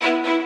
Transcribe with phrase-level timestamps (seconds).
[0.00, 0.45] Thank you.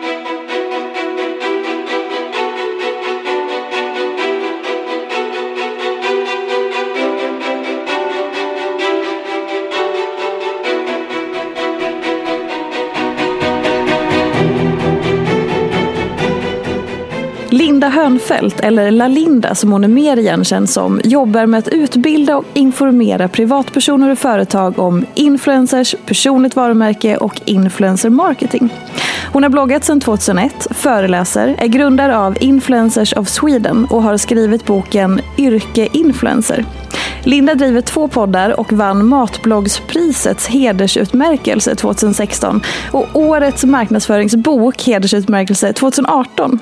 [17.53, 22.45] Linda Hönfeldt, eller Lalinda som hon är mer igenkänd som, jobbar med att utbilda och
[22.53, 28.73] informera privatpersoner och företag om influencers, personligt varumärke och influencer marketing.
[29.33, 34.65] Hon har bloggat sedan 2001, föreläser, är grundare av Influencers of Sweden och har skrivit
[34.65, 36.65] boken Yrke Influencer.
[37.23, 46.59] Linda driver två poddar och vann Matbloggsprisets hedersutmärkelse 2016 och årets marknadsföringsbok hedersutmärkelse 2018.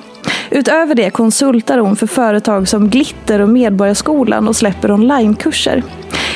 [0.52, 5.84] Utöver det konsultar hon för företag som Glitter och Medborgarskolan och släpper onlinekurser.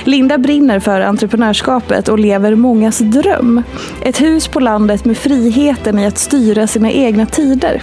[0.03, 3.63] Linda brinner för entreprenörskapet och lever mångas dröm.
[4.01, 7.81] Ett hus på landet med friheten i att styra sina egna tider.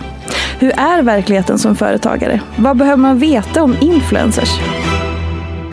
[0.58, 2.40] Hur är verkligheten som företagare?
[2.56, 4.50] Vad behöver man veta om influencers?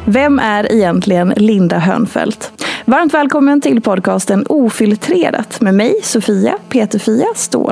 [0.06, 2.52] Vem är egentligen Linda Hönfeldt?
[2.85, 7.72] Varmt välkommen till podcasten Ofiltrerat med mig, Sofia Peterfia Ståhl.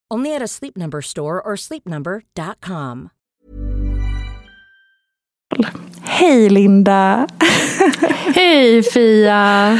[0.13, 3.09] Only at a Sleep Number store or sleepnumber.com.
[6.03, 7.27] Hej Linda!
[8.35, 9.79] Hej Fia!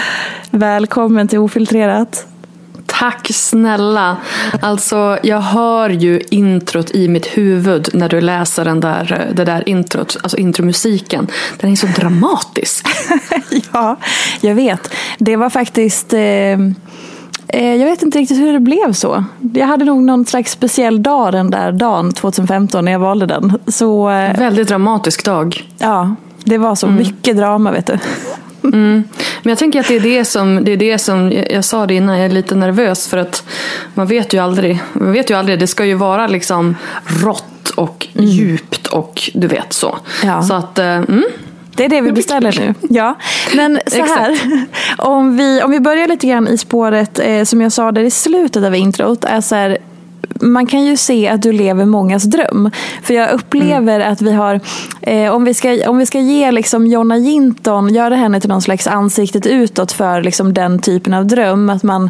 [0.52, 2.28] Välkommen till Ofiltrerat.
[2.86, 4.18] Tack snälla.
[4.62, 9.70] Alltså, jag hör ju introt i mitt huvud när du läser den där, det där
[9.70, 11.28] introt, alltså intromusiken.
[11.60, 12.88] Den är så dramatisk.
[13.74, 13.98] ja,
[14.42, 14.94] jag vet.
[15.18, 16.14] Det var faktiskt...
[16.14, 16.58] Eh,
[17.60, 19.24] jag vet inte riktigt hur det blev så.
[19.54, 23.60] Jag hade nog någon slags speciell dag den där dagen 2015 när jag valde den.
[23.68, 25.64] Så, eh, Väldigt dramatisk dag.
[25.78, 27.98] Ja, det var så mycket drama vet du.
[28.64, 29.04] Mm.
[29.44, 31.94] Men jag tänker att det är det som, det är det som jag sa det
[31.94, 33.44] innan, jag är lite nervös för att
[33.94, 34.82] man vet ju aldrig.
[34.94, 36.76] Man vet ju aldrig, det ska ju vara liksom
[37.06, 39.98] rått och djupt och du vet så.
[40.24, 40.42] Ja.
[40.42, 41.24] Så att, eh, mm.
[41.76, 42.74] Det är det vi beställer nu.
[42.90, 43.16] Ja.
[43.56, 44.40] Men så här,
[44.98, 48.12] om vi, om vi börjar lite grann i spåret eh, som jag sa där i
[48.12, 49.24] slutet av introt.
[49.24, 49.78] Är så här,
[50.42, 52.72] man kan ju se att du lever mångas dröm.
[53.04, 54.60] För jag upplever att vi har,
[55.02, 58.62] eh, om, vi ska, om vi ska ge liksom Jonna Jinton, göra henne till någon
[58.62, 61.70] slags ansiktet utåt för liksom den typen av dröm.
[61.70, 62.10] Att man,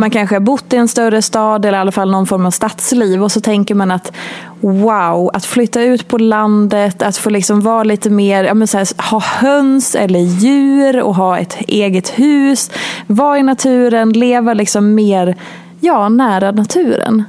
[0.00, 2.50] man kanske har bott i en större stad eller i alla fall någon form av
[2.50, 4.12] stadsliv och så tänker man att
[4.60, 8.78] wow, att flytta ut på landet, att få liksom vara lite mer, ja, men så
[8.78, 12.70] här, ha höns eller djur och ha ett eget hus,
[13.06, 15.36] vara i naturen, leva liksom mer
[15.80, 17.24] ja, nära naturen.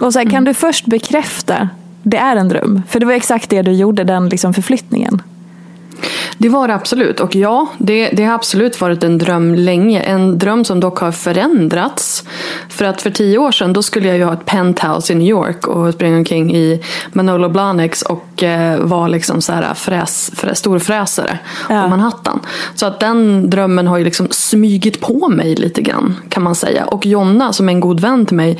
[0.00, 1.68] Och så här, Kan du först bekräfta,
[2.02, 2.82] det är en dröm?
[2.88, 5.22] För det var exakt det du gjorde, den liksom förflyttningen.
[6.38, 7.20] Det var det absolut.
[7.20, 10.00] Och ja, det, det har absolut varit en dröm länge.
[10.00, 12.24] En dröm som dock har förändrats.
[12.74, 15.28] För att för tio år sedan då skulle jag ju ha ett penthouse i New
[15.28, 16.80] York och springa omkring i
[17.12, 21.38] Manolo Blahniks och eh, vara liksom så här fräs, fräs, storfräsare
[21.68, 21.82] Ja.
[21.82, 22.40] på Manhattan.
[22.74, 26.84] Så att den drömmen har ju liksom smygit på mig lite grann kan man säga.
[26.84, 28.58] Och Jonna som är en god vän till mig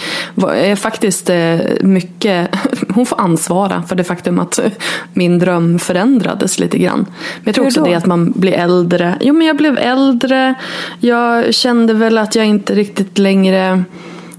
[0.52, 2.50] är faktiskt eh, mycket,
[2.94, 4.70] hon får ansvara för det faktum att eh,
[5.12, 6.98] min dröm förändrades lite grann.
[7.08, 9.18] Men jag tror också det att man blir äldre.
[9.20, 10.54] Jo men jag blev äldre.
[11.00, 13.84] Jag kände väl att jag inte riktigt längre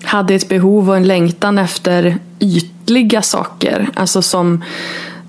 [0.05, 3.89] hade ett behov och en längtan efter ytliga saker.
[3.93, 4.63] Alltså som,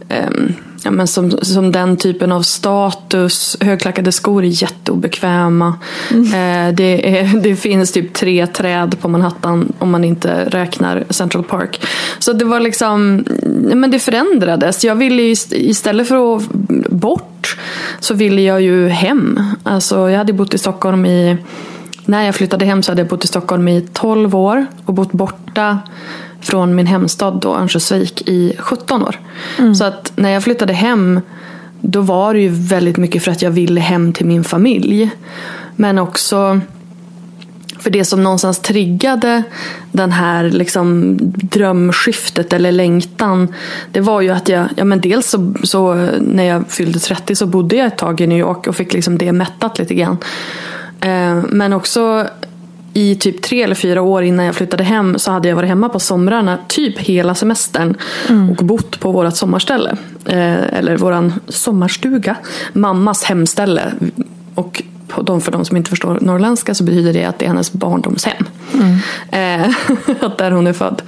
[0.09, 0.53] ehm,
[0.85, 3.57] ja, men som, som den typen av status.
[3.61, 5.79] Högklackade skor är jätteobekväma.
[6.11, 11.45] Eh, det, är, det finns typ tre träd på Manhattan om man inte räknar Central
[11.45, 11.87] Park.
[12.19, 13.25] Så det var liksom,
[13.75, 14.85] men det förändrades.
[14.85, 16.43] Jag ville istället för att
[16.91, 17.59] bort
[18.01, 19.41] så ville jag ju hem.
[19.63, 21.37] Alltså jag hade bott i Stockholm i
[22.07, 25.13] när jag flyttade hem så hade jag bott i Stockholm i 12 år och bott
[25.13, 25.79] borta
[26.41, 29.21] från min hemstad då, Örnsköldsvik i 17 år.
[29.75, 31.21] Så att när jag flyttade hem
[31.81, 35.11] då var det ju väldigt mycket för att jag ville hem till min familj.
[35.77, 36.61] Men också
[37.79, 39.43] för det som någonstans triggade
[39.93, 43.55] den här liksom drömskiftet eller längtan.
[43.93, 47.47] Det var ju att jag, ja men dels så, så när jag fyllde 30 så
[47.47, 50.17] bodde jag ett tag i New York och fick liksom det mättat lite grann.
[51.01, 52.27] Eh, Men också
[52.93, 55.89] i typ tre eller fyra år innan jag flyttade hem så hade jag varit hemma
[55.89, 57.97] på somrarna typ hela semestern
[58.51, 59.97] och bott på vårt sommarställe.
[60.25, 62.37] Eh, Eller våran sommarstuga.
[62.73, 63.93] Mammas hemställe.
[64.55, 64.83] Och
[65.23, 68.45] de, för de som inte förstår norrländska så betyder det att det är hennes barndomshem.
[69.31, 69.67] Eh,
[70.21, 71.03] att där hon är född.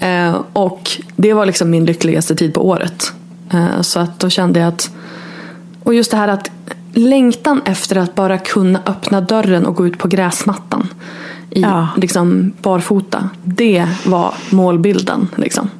[0.00, 3.12] Eh, och det var liksom min lyckligaste tid på året.
[3.52, 4.90] Eh, så att då kände jag att
[5.82, 6.50] och just det här att
[6.94, 10.88] längtan efter att bara kunna öppna dörren och gå ut på gräsmattan
[11.50, 11.88] i Ja.
[11.96, 13.28] liksom barfota.
[13.44, 15.28] Det var målbilden.
[15.36, 15.70] Liksom.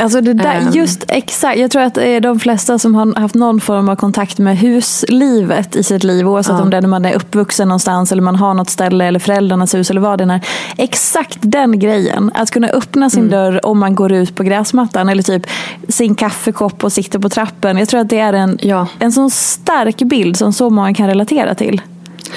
[0.00, 0.70] Alltså det där, Ehm.
[0.72, 1.58] just exakt.
[1.58, 5.82] Jag tror att de flesta som har haft någon form av kontakt med huslivet i
[5.82, 6.62] sitt liv, oavsett Ja.
[6.62, 9.74] om det är när man är uppvuxen någonstans eller man har något ställe eller föräldrarnas
[9.74, 10.40] hus eller vad det är.
[10.76, 12.30] Exakt den grejen.
[12.34, 15.46] Att kunna öppna sin dörr om man går ut på gräsmattan eller typ
[15.88, 17.76] sin kaffekopp och sitter på trappen.
[17.78, 18.86] Jag tror att det är en, Ja.
[18.98, 21.80] en sån stark bild som så många kan relatera till.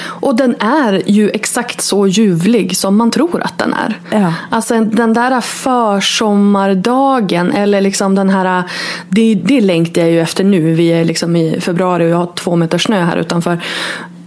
[0.03, 3.99] Och den är ju exakt så ljuvlig som man tror att den är.
[4.11, 4.33] Ja.
[4.49, 8.63] Alltså den där försommardagen eller liksom den här,
[9.09, 10.73] det, det längtar jag ju efter nu.
[10.73, 13.59] Vi är liksom i februari och jag har två meter snö här utanför.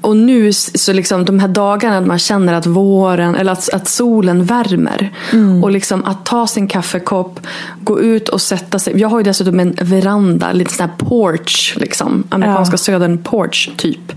[0.01, 4.45] och nu så liksom de här dagarna man känner att våren eller att, att solen
[4.45, 5.13] värmer.
[5.33, 5.65] Mm.
[5.65, 7.41] Och liksom att ta sin kaffekopp,
[7.81, 9.01] gå ut och sätta sig.
[9.01, 11.75] Jag har ju dessutom en veranda, lite sån här porch.
[11.77, 12.79] Liksom, amerikanska Ja.
[12.79, 14.13] södern porch typ.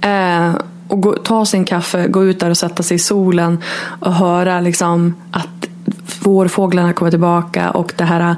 [0.00, 0.50] Eh,
[0.88, 3.58] och gå, ta sin kaffe, gå ut där och sätta sig i solen
[4.00, 5.68] och höra liksom att
[6.22, 8.36] vårfåglarna kommer tillbaka och det här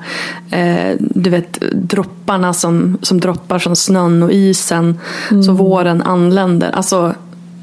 [0.50, 4.98] eh, du vet, dropparna som, som droppar från snön och isen.
[5.46, 6.70] Så våren anländer.
[6.70, 7.14] Alltså,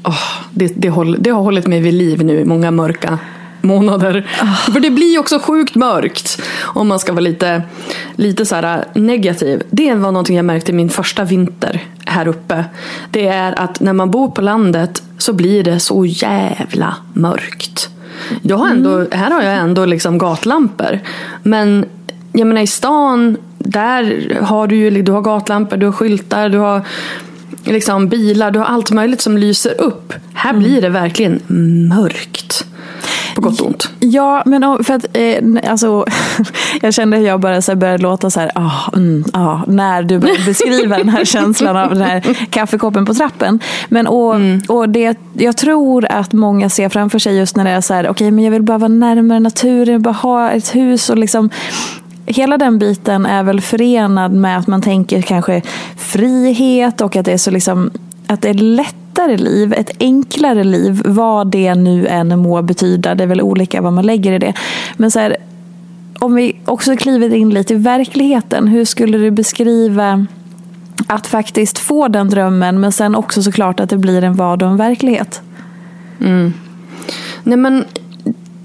[0.04, 3.18] åh, det, det, håll, det har hållit mig vid liv nu i många mörka
[3.60, 4.26] månader.
[4.72, 6.42] För det blir också sjukt mörkt.
[6.60, 7.62] Om man ska vara lite,
[8.16, 9.62] lite så negativ.
[9.70, 12.64] Det var någonting jag märkte min första vinter här uppe.
[13.10, 17.90] Det är att när man bor på landet så blir det så jävla mörkt.
[18.42, 21.00] Jag har ändå, Här har jag ändå liksom gatlampor.
[21.42, 21.84] Men
[22.32, 26.58] jag menar i stan, där har du ju du har gatlampor, du har skyltar, du
[26.58, 26.82] har
[27.64, 30.12] liksom bilar, du har allt möjligt som lyser upp.
[30.34, 31.40] Här blir det verkligen
[31.88, 32.67] mörkt.
[33.38, 33.90] På gott och ont.
[34.00, 36.04] Ja, men för att eh, alltså,
[36.82, 40.18] jag kände hur jag bara så började låta så här, ah, mm, ah, när du
[40.18, 43.60] började beskriva den här känslan av den här kaffekoppen på trappen.
[43.88, 44.34] Men och,
[44.68, 48.08] och det, jag tror att många ser framför sig just när det är så här,
[48.08, 51.50] okej men jag vill bara vara närmare naturen, bara ha ett hus och liksom
[52.26, 55.62] Hela den biten är väl förenad med att man tänker kanske
[55.96, 57.90] frihet och att det är så liksom
[58.26, 58.54] att det är
[59.18, 63.14] lättare liv, ett enklare liv, vad det nu än må betyda.
[63.14, 64.52] Det är väl olika vad man lägger i det.
[64.96, 65.36] Men så här,
[66.18, 70.26] om vi också kliver in lite i verkligheten, hur skulle du beskriva
[71.06, 74.72] att faktiskt få den drömmen men sen också såklart att det blir en vardag och
[74.72, 75.42] en verklighet?
[77.42, 77.84] Nej men,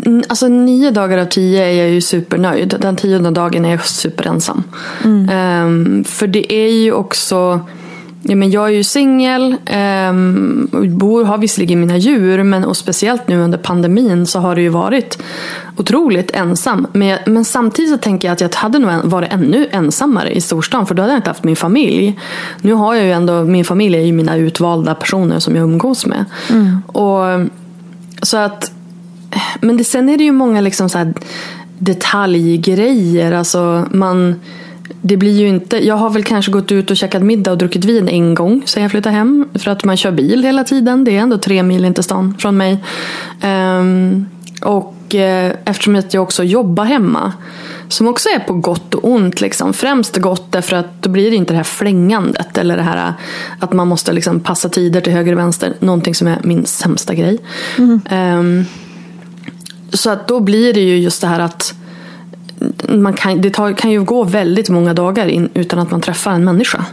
[0.06, 2.76] mm, alltså nio dagar av tio är jag ju supernöjd.
[2.82, 4.64] Den tionde dagen är jag superensam.
[5.32, 7.60] Ehm, för det är ju också,
[8.24, 9.56] ja, men jag är ju singel,
[10.10, 14.62] um, bor, har visserligen mina djur, men och speciellt nu under pandemin så har det
[14.62, 15.24] ju varit
[15.78, 16.88] otroligt ensam.
[16.94, 20.42] Men, jag, men samtidigt så tänker jag att jag hade nog varit ännu ensammare i
[20.42, 22.20] storstan, för då hade jag inte haft min familj.
[22.62, 26.06] Nu har jag ju ändå, min familj är ju mina utvalda personer som jag umgås
[26.06, 26.26] med.
[26.88, 27.50] Och
[28.22, 28.72] så att,
[29.62, 31.14] men det, sen är det ju många liksom så här
[31.78, 33.32] detaljgrejer.
[33.32, 34.36] Alltså man,
[35.06, 37.86] det blir ju inte, jag har väl kanske gått ut och käkat middag och druckit
[37.86, 39.50] vin en gång sen jag flyttade hem.
[39.54, 41.04] För att man kör bil hela tiden.
[41.04, 42.84] Det är ändå tre mil in till stan från mig.
[43.42, 44.26] Ehm,
[44.62, 47.34] och eh, eftersom att jag också jobbar hemma.
[47.88, 49.42] Som också är på gott och ont.
[49.42, 49.74] Liksom.
[49.74, 52.58] Främst gott därför att då blir det inte det här flängandet.
[52.58, 53.14] Eller det här
[53.60, 55.74] att man måste liksom passa tider till höger och vänster.
[55.80, 57.38] Någonting som är min sämsta grej.
[58.10, 58.66] Ehm,
[59.94, 61.74] så att då blir det ju just det här att
[62.90, 66.32] man kan, det tar, kan ju gå väldigt många dagar in, utan att man träffar
[66.32, 66.86] en människa.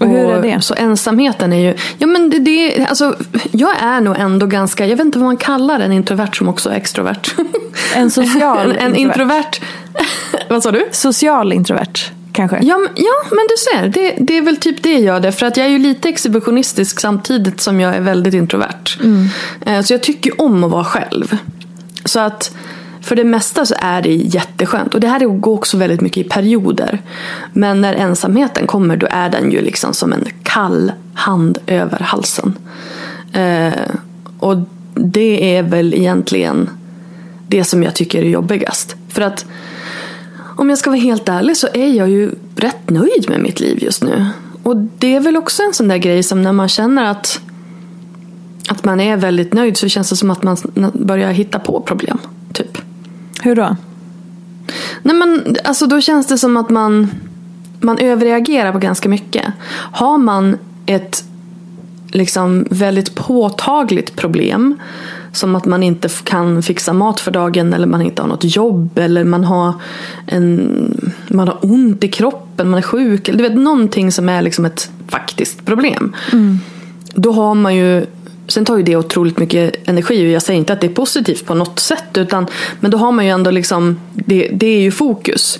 [0.00, 0.60] Och hur är det?
[0.60, 1.74] Så ensamheten är ju...
[1.98, 3.16] Ja, men det, det, alltså,
[3.52, 4.86] jag är nog ändå ganska...
[4.86, 7.34] Jag vet inte vad man kallar en introvert som också är extrovert.
[7.96, 9.60] En social en, en introvert.
[10.48, 10.84] vad sa du?
[10.92, 12.58] Social introvert kanske?
[12.62, 13.88] Ja, men- ja, men du ser.
[13.88, 15.32] Det, det är väl typ det jag det.
[15.32, 18.98] För att jag är ju lite exhibitionistisk samtidigt som jag är väldigt introvert.
[19.66, 21.36] Eh, Så jag tycker om att vara själv.
[22.04, 22.56] Så att
[23.02, 24.94] för det mesta så är det jätteskönt.
[24.94, 27.02] Och det här går också väldigt mycket i perioder.
[27.52, 32.58] Men när ensamheten kommer då är den ju liksom som en kall hand över halsen.
[33.32, 33.72] Eh,
[34.38, 34.56] och
[34.94, 36.70] det är väl egentligen
[37.48, 38.96] det som jag tycker är jobbigast.
[39.08, 39.46] För att
[40.56, 43.78] om jag ska vara helt ärlig så är jag ju rätt nöjd med mitt liv
[43.82, 44.26] just nu.
[44.62, 47.40] Och det är väl också en sån där grej som när man känner att,
[48.68, 50.56] att man är väldigt nöjd så känns det som att man
[50.92, 52.18] börjar hitta på problem.
[52.52, 52.78] Typ.
[53.42, 53.76] Hur då?
[55.02, 57.08] Nej men alltså då känns det som att man,
[57.80, 59.44] man överreagerar på ganska mycket.
[59.92, 60.56] Har man
[60.86, 61.24] ett
[62.12, 64.78] liksom väldigt påtagligt problem
[65.32, 68.98] som att man inte kan fixa mat för dagen eller man inte har något jobb
[68.98, 69.74] eller man har,
[70.26, 73.28] en, man har ont i kroppen, man är sjuk.
[73.28, 76.14] Eller du vet någonting som är liksom ett faktiskt problem.
[77.14, 78.06] Då har man ju
[78.52, 81.46] Sen tar ju det otroligt mycket energi och jag säger inte att det är positivt
[81.46, 82.16] på något sätt.
[82.16, 82.46] Utan,
[82.80, 85.58] men då har man ju ändå liksom, det, det är ju fokus.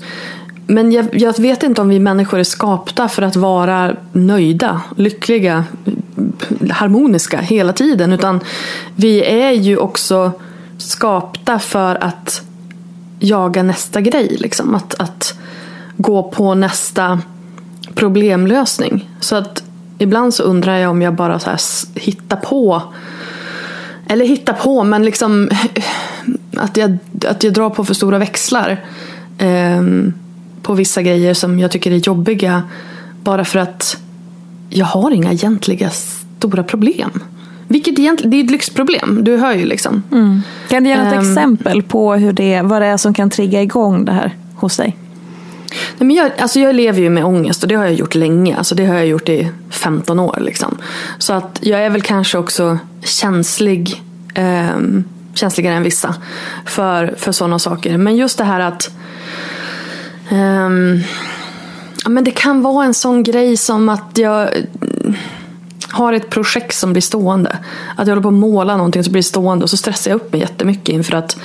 [0.67, 5.65] Men jag, jag vet inte om vi människor är skapta för att vara nöjda, lyckliga,
[6.71, 8.13] harmoniska hela tiden.
[8.13, 8.41] Utan
[8.97, 10.33] vi är ju också
[10.79, 12.43] skapta för att
[13.19, 14.37] jaga nästa grej.
[14.41, 14.75] Liksom.
[14.75, 15.35] Att, att
[15.97, 17.21] gå på nästa
[17.95, 19.09] problemlösning.
[19.21, 19.63] Så att
[20.03, 21.61] ibland så undrar jag om jag bara så här
[21.95, 22.83] hittar på
[24.07, 25.51] eller hittar på, men liksom
[26.57, 28.85] att jag, att jag drar på för stora växlar
[29.39, 30.13] ehm,
[30.63, 32.63] på vissa grejer som jag tycker är jobbiga
[33.23, 33.97] bara för att
[34.71, 37.11] jag har inga egentliga stora problem.
[37.69, 40.03] Vilket egentligen, det är ett lyxproblem, du hör ju liksom.
[40.13, 40.43] Mm.
[40.69, 41.21] Kan du ge något Ehm.
[41.21, 44.97] exempel på hur det, vad det är som kan trigga igång det här hos dig?
[45.99, 48.57] Nej, men jag, alltså jag lever ju med ångest och det har jag gjort länge.
[48.57, 50.39] Alltså det har jag gjort i 15 år.
[50.41, 50.79] Liksom.
[51.19, 54.03] Så att jag är väl kanske också känslig,
[54.35, 54.79] eh,
[55.35, 56.15] känsligare än vissa
[56.67, 57.99] för, för sådana saker.
[57.99, 58.91] Men just det här att
[60.31, 60.71] eh,
[62.05, 64.49] ja, men det kan vara en sån grej som att jag
[65.93, 67.59] har ett projekt som blir stående.
[67.97, 70.33] Att jag håller på att måla någonting som blir stående och så stressar jag upp
[70.33, 71.37] mig jättemycket inför att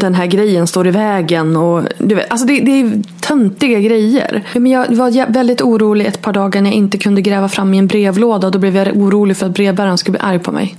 [0.00, 1.56] den här grejen står i vägen.
[1.56, 4.42] Och, du vet, alltså det, det är töntiga grejer.
[4.52, 7.78] Men jag var väldigt orolig ett par dagar när jag inte kunde gräva fram i
[7.78, 8.50] en brevlåda.
[8.50, 10.76] Då blev jag orolig för att brevbäraren skulle bli arg på mig.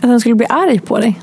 [0.00, 1.20] Att han skulle bli arg på dig?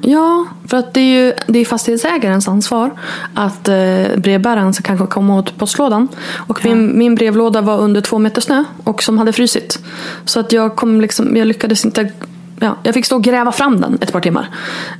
[0.00, 2.90] Ja, för att det är ju det är fastighetsägarens ansvar
[3.34, 6.08] att eh, brevbäraren ska kanske komma åt postlådan.
[6.36, 9.78] Och min, min brevlåda var under två meter snö och som hade frysit.
[10.24, 12.12] Så att jag, kom liksom, jag lyckades inte
[12.60, 14.50] Ja, jag fick stå och gräva fram den ett par timmar.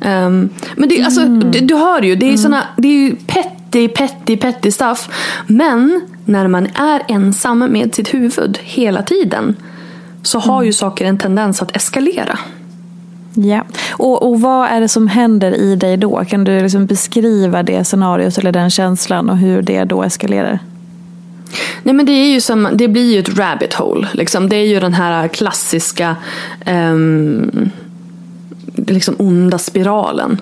[0.01, 3.89] Ehm, men det, alltså, du, du hör ju, det är, såna, det är ju petty,
[3.89, 5.09] petty, petty stuff.
[5.47, 9.57] Men när man är ensam med sitt huvud hela tiden
[10.23, 12.39] så har ju saker en tendens att eskalera.
[13.35, 13.65] Ja.
[13.93, 16.25] Och, och vad är det som händer i dig då?
[16.25, 20.59] Kan du liksom beskriva det scenariot eller den känslan och hur det då eskalerar?
[21.83, 24.09] Nej men det är ju som, det blir ju ett rabbit hole.
[24.13, 24.49] Liksom.
[24.49, 26.17] Det är ju den här klassiska
[26.65, 27.71] ehm,
[28.75, 30.41] liksom onda spiralen.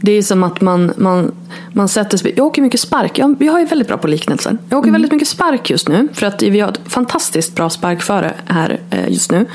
[0.00, 1.32] Det är som att man, man,
[1.72, 4.58] man sätter sig, jag åker mycket spark, jag, jag är väldigt bra på liknelser.
[4.68, 8.34] Jag åker väldigt mycket spark just nu för att vi har ett fantastiskt bra sparkföre
[8.46, 9.46] här eh, just nu.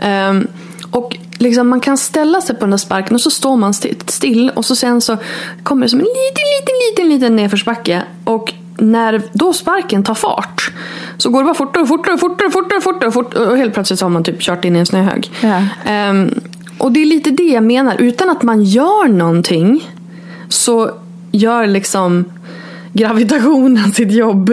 [0.00, 0.48] Ehm,
[0.90, 4.10] och liksom man kan ställa sig på den där sparken och så står man sti-
[4.10, 5.16] still och så sen så
[5.62, 8.02] kommer det som en liten, liten, liten, liten nedförsbacke.
[8.24, 10.72] Och när då sparken tar fart
[11.18, 13.74] så går det bara fortare och fortare och fortare och fortare, fortare, fortare och helt
[13.74, 15.30] plötsligt så har man typ kört in i en snöhög.
[15.40, 15.62] Ja.
[15.84, 16.40] Ehm,
[16.78, 17.96] och det är lite det jag menar.
[17.98, 19.90] Utan att man gör någonting
[20.48, 20.90] så
[21.32, 22.24] gör liksom
[22.96, 24.50] gravitationen sitt jobb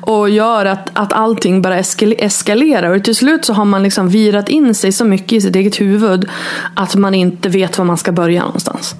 [0.00, 1.78] och gör att, att allting bara
[2.18, 2.90] eskalerar.
[2.90, 5.80] Och till slut så har man liksom virat in sig så mycket i sitt eget
[5.80, 6.28] huvud
[6.74, 8.94] att man inte vet var man ska börja någonstans.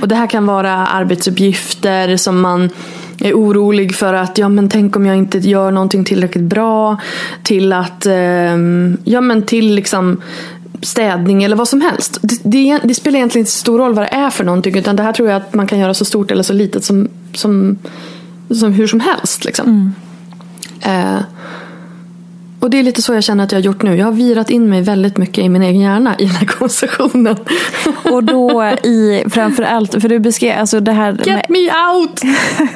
[0.00, 2.70] Och det här kan vara arbetsuppgifter som man
[3.20, 6.96] är orolig för att, ja men tänk om jag inte gör någonting tillräckligt bra.
[7.42, 8.56] Till att, eh,
[9.04, 10.22] ja men till liksom
[10.82, 12.18] städning eller vad som helst.
[12.22, 14.78] Det, det, det spelar egentligen inte så stor roll vad det är för någonting.
[14.78, 17.08] Utan det här tror jag att man kan göra så stort eller så litet som,
[17.34, 17.78] som,
[18.54, 19.44] som hur som helst.
[19.44, 19.94] Liksom.
[20.80, 21.20] Eh,
[22.60, 23.96] och det är lite så jag känner att jag har gjort nu.
[23.96, 27.36] Jag har virat in mig väldigt mycket i min egen hjärna i den här konversationen.
[28.12, 32.20] Och då i framför allt, för du beskrev alltså det här med, Get me out!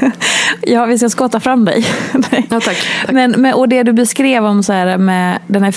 [0.62, 1.86] ja vi ska skotta fram dig.
[2.12, 2.46] Nej.
[2.50, 2.64] Ja, tack.
[2.64, 3.12] tack.
[3.12, 5.74] Men, men, och det du beskrev om så här med den här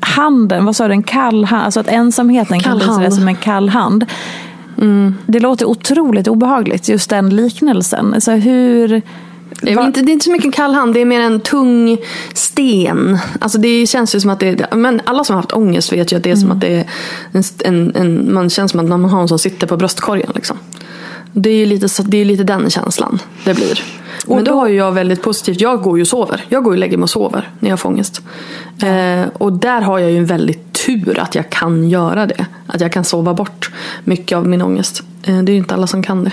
[0.00, 3.02] handen, vad sa du, en kall hand, alltså att ensamheten kan Kall bli hand.
[3.02, 4.06] sådär som en kall hand.
[5.26, 8.14] Det låter otroligt obehagligt, just den liknelsen.
[8.14, 9.02] Alltså hur...
[9.60, 11.98] Det är, inte, det är inte så mycket kall hand, det är mer en tung
[12.34, 13.18] sten.
[13.40, 16.12] Alltså det känns ju som att det är, men alla som har haft ångest vet
[16.12, 16.84] ju att det är som att det är
[17.32, 20.32] en, en, en, man känns som att man har någon som sitter på bröstkorgen.
[20.34, 20.58] Liksom.
[21.32, 23.82] Det är ju lite, det är lite den känslan det blir.
[24.26, 26.44] Men då har ju jag väldigt positivt, jag går ju och sover.
[26.48, 28.22] Jag går och lägger mig och sover när jag får ångest.
[28.82, 32.46] Eh, och där har jag ju en väldigt tur att jag kan göra det.
[32.66, 33.70] Att jag kan sova bort
[34.04, 35.02] mycket av min ångest.
[35.22, 36.32] Eh, det är ju inte alla som kan det.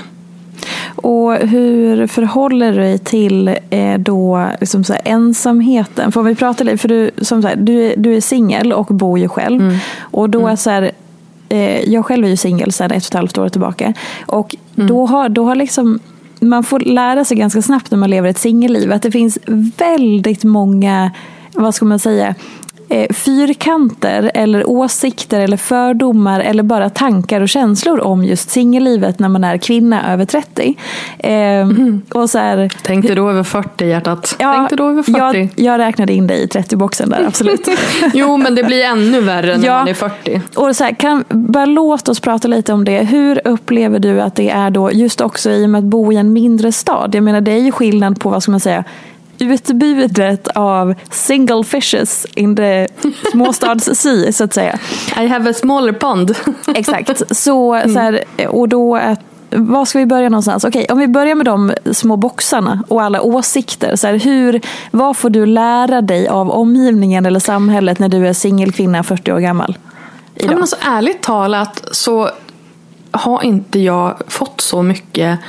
[0.95, 6.12] Och hur förhåller du dig till eh, då liksom så här, ensamheten?
[6.12, 8.86] Får vi prata lite, för du, som så här, du, är- du är singel och
[8.86, 9.62] bor ju själv.
[9.99, 10.91] Och då är så här,
[11.49, 13.93] eh, jag själv är ju singel sedan ett och ett halvt år tillbaka.
[14.25, 15.99] Och då har, då har liksom
[16.39, 19.38] man får lära sig ganska snabbt när man lever ett singelliv att det finns
[19.77, 21.12] väldigt många,
[21.53, 22.36] vad ska man säga,
[23.13, 29.43] fyrkanter eller åsikter eller fördomar eller bara tankar och känslor om just singellivet när man
[29.43, 30.76] är kvinna över 30.
[31.19, 31.67] Eh,
[32.21, 34.36] och så här, Tänkte då över 40 hjärtat.
[34.39, 35.17] ja, Tänkte då över 40.
[35.19, 37.67] jag, jag räknade in dig i 30-boxen där, absolut.
[38.13, 39.78] Jo, men det blir ännu värre när Ja.
[39.80, 40.41] man är 40.
[40.56, 43.04] Och så här, kan, bara låt oss prata lite om det.
[43.04, 46.15] Hur upplever du att det är då, just också i och med att bo i
[46.15, 47.15] en mindre stad?
[47.15, 48.84] Jag menar, det är ju skillnad på, vad ska man säga,
[49.39, 52.88] utbudet av single fishes in the
[53.32, 54.80] småstads-sea, så att säga.
[55.21, 56.36] I have a smaller pond.
[56.76, 57.38] Exakt.
[57.38, 59.19] Så, så här, och då att
[59.50, 60.63] var ska vi börja någonstans?
[60.63, 63.95] Okej, om vi börjar med de små boxarna och alla åsikter.
[63.95, 68.34] Så här, hur, vad får du lära dig av omgivningen eller samhället när du är
[68.34, 69.78] singelkvinna 40 år gammal?
[70.36, 72.30] Ja, men alltså, ärligt talat så
[73.12, 75.39] har inte jag fått så mycket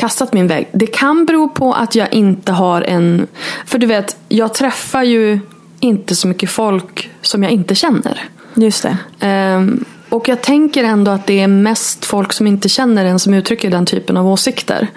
[0.00, 0.68] kastat min väg.
[0.72, 3.26] Det kan bero på att jag inte har en...
[3.66, 5.40] För du vet, jag träffar ju
[5.80, 8.28] inte så mycket folk som jag inte känner.
[8.54, 8.96] Just det.
[9.20, 13.34] Ehm, och jag tänker ändå att det är mest folk som inte känner en som
[13.34, 14.88] uttrycker den typen av åsikter.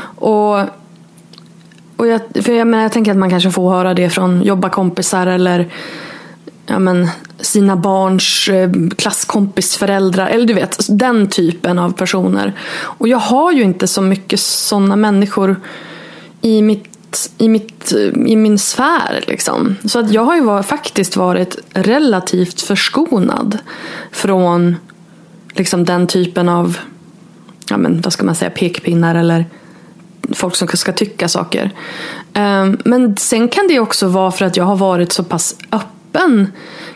[0.00, 0.60] Och,
[1.96, 5.26] och jag, för jag, menar, jag tänker att man kanske får höra det från jobbarkompisar
[5.26, 5.68] eller
[6.68, 7.08] ja, men,
[7.40, 10.26] sina barns eh, klasskompisföräldrar.
[10.26, 12.52] Eller du vet, den typen av personer.
[12.80, 15.60] Och jag har ju inte så mycket sådana människor
[16.40, 16.94] i mitt
[17.38, 17.92] i, mitt,
[18.26, 19.24] i min sfär.
[19.26, 19.76] Liksom.
[19.84, 23.58] Så att jag har ju var, faktiskt varit relativt förskonad
[24.12, 24.76] från
[25.52, 26.78] liksom, den typen av
[27.70, 29.44] ja, men, vad ska man säga, pekpinnar eller
[30.32, 31.70] folk som ska tycka saker.
[32.32, 35.97] Ehm, men sen kan det också vara för att jag har varit så pass öppen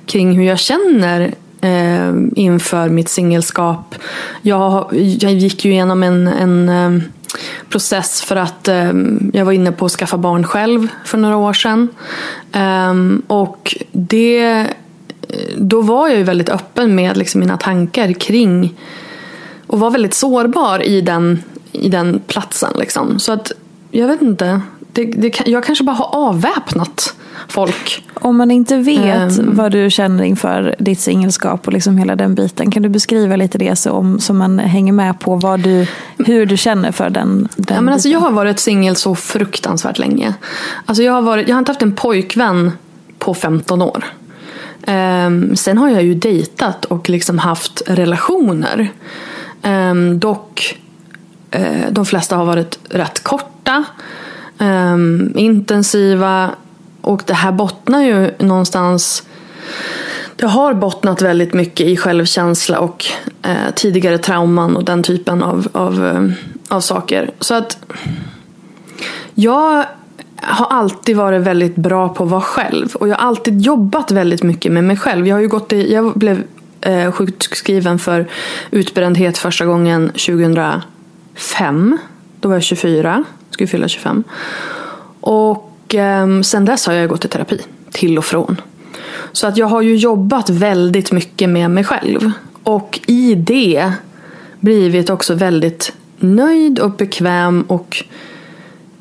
[0.07, 3.95] kring hur jag känner eh, inför mitt singelskap.
[4.43, 4.87] Jag,
[5.21, 7.03] jag gick ju igenom en, en eh,
[7.69, 8.93] process för att eh,
[9.33, 11.89] jag var inne på att skaffa barn själv för några år sedan.
[12.53, 12.95] Eh,
[13.27, 14.67] och det,
[15.57, 18.75] då var jag ju väldigt öppen med liksom, mina tankar kring
[19.67, 22.73] och var väldigt sårbar i den, i den platsen.
[22.79, 23.19] Liksom.
[23.19, 23.53] Så att
[23.91, 24.61] jag vet inte.
[24.93, 27.15] Det, det, jag kanske bara har avväpnat
[27.49, 28.05] folk.
[28.15, 29.57] Om man inte vet Ehm.
[29.57, 33.59] vad du känner inför ditt singelskap och liksom hela den biten, kan du beskriva lite
[33.59, 35.87] det så, om, så man hänger med på vad du,
[36.19, 39.99] hur du känner för den, den Ja, men alltså, jag har varit singel så fruktansvärt
[39.99, 40.35] länge.
[40.87, 42.73] Alltså, jag, har varit, jag har inte haft en pojkvän
[43.19, 44.05] på 15 år.
[44.87, 48.91] Ehm, sen har jag ju dejtat och liksom haft relationer.
[49.63, 50.79] Ehm, dock,
[51.51, 53.85] eh, de flesta har varit rätt korta,
[54.59, 56.51] ehm, intensiva.
[57.03, 59.23] Och det här bottnar ju någonstans
[60.37, 63.07] det har bottnat väldigt mycket i självkänsla och
[63.43, 66.23] eh, tidigare trauman och den typen av, av, eh,
[66.77, 67.31] av saker.
[67.41, 67.79] Så att
[69.35, 69.85] jag
[70.37, 72.95] har alltid varit väldigt bra på att vara själv.
[72.95, 75.29] Och jag har alltid jobbat väldigt mycket med mig själv.
[75.29, 76.43] Jag, har ju gått i, jag blev
[76.81, 78.27] eh, sjukskriven för
[78.71, 81.99] utbrändhet första gången 2005.
[82.41, 84.25] Då var jag 24, skulle fylla 25.
[85.21, 88.61] Och eh, sen dess har jag gått i terapi, till och från.
[89.33, 92.31] Så att jag har ju jobbat väldigt mycket med mig själv.
[92.63, 93.93] Och i det
[94.61, 98.05] blivit också väldigt nöjd och bekväm och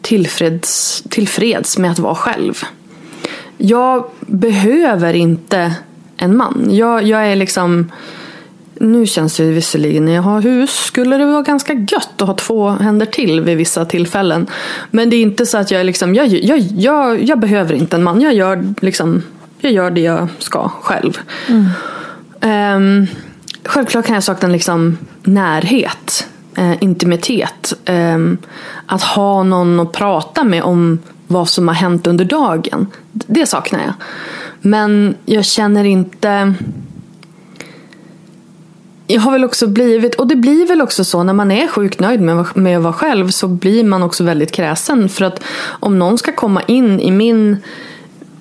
[0.01, 2.63] tillfreds, tillfreds med att vara själv.
[3.57, 5.75] Jag behöver inte
[6.17, 6.67] en man.
[6.71, 7.91] Jag, jag är liksom...
[8.81, 12.35] Nu känns det visserligen när jag har hus skulle det vara ganska gött att ha
[12.35, 14.47] två händer till vid vissa tillfällen.
[14.91, 18.03] Men det är inte så att jag liksom, jag, jag, jag, jag behöver inte en
[18.03, 18.21] man.
[18.21, 19.23] Jag gör, liksom,
[19.59, 21.19] jag gör det jag ska själv.
[22.41, 23.07] Ehm,
[23.63, 27.73] självklart kan jag sakna liksom närhet, eh, intimitet.
[27.85, 28.37] ehm,
[28.85, 32.87] att ha någon att prata med om vad som har hänt under dagen.
[33.11, 33.93] Det saknar jag.
[34.61, 36.53] Men jag känner inte...
[39.11, 41.99] Jag har väl också blivit, och det blir väl också så när man är sjukt
[41.99, 45.09] nöjd med, med att vara själv så blir man också väldigt kräsen.
[45.09, 47.57] För att om någon ska komma in i min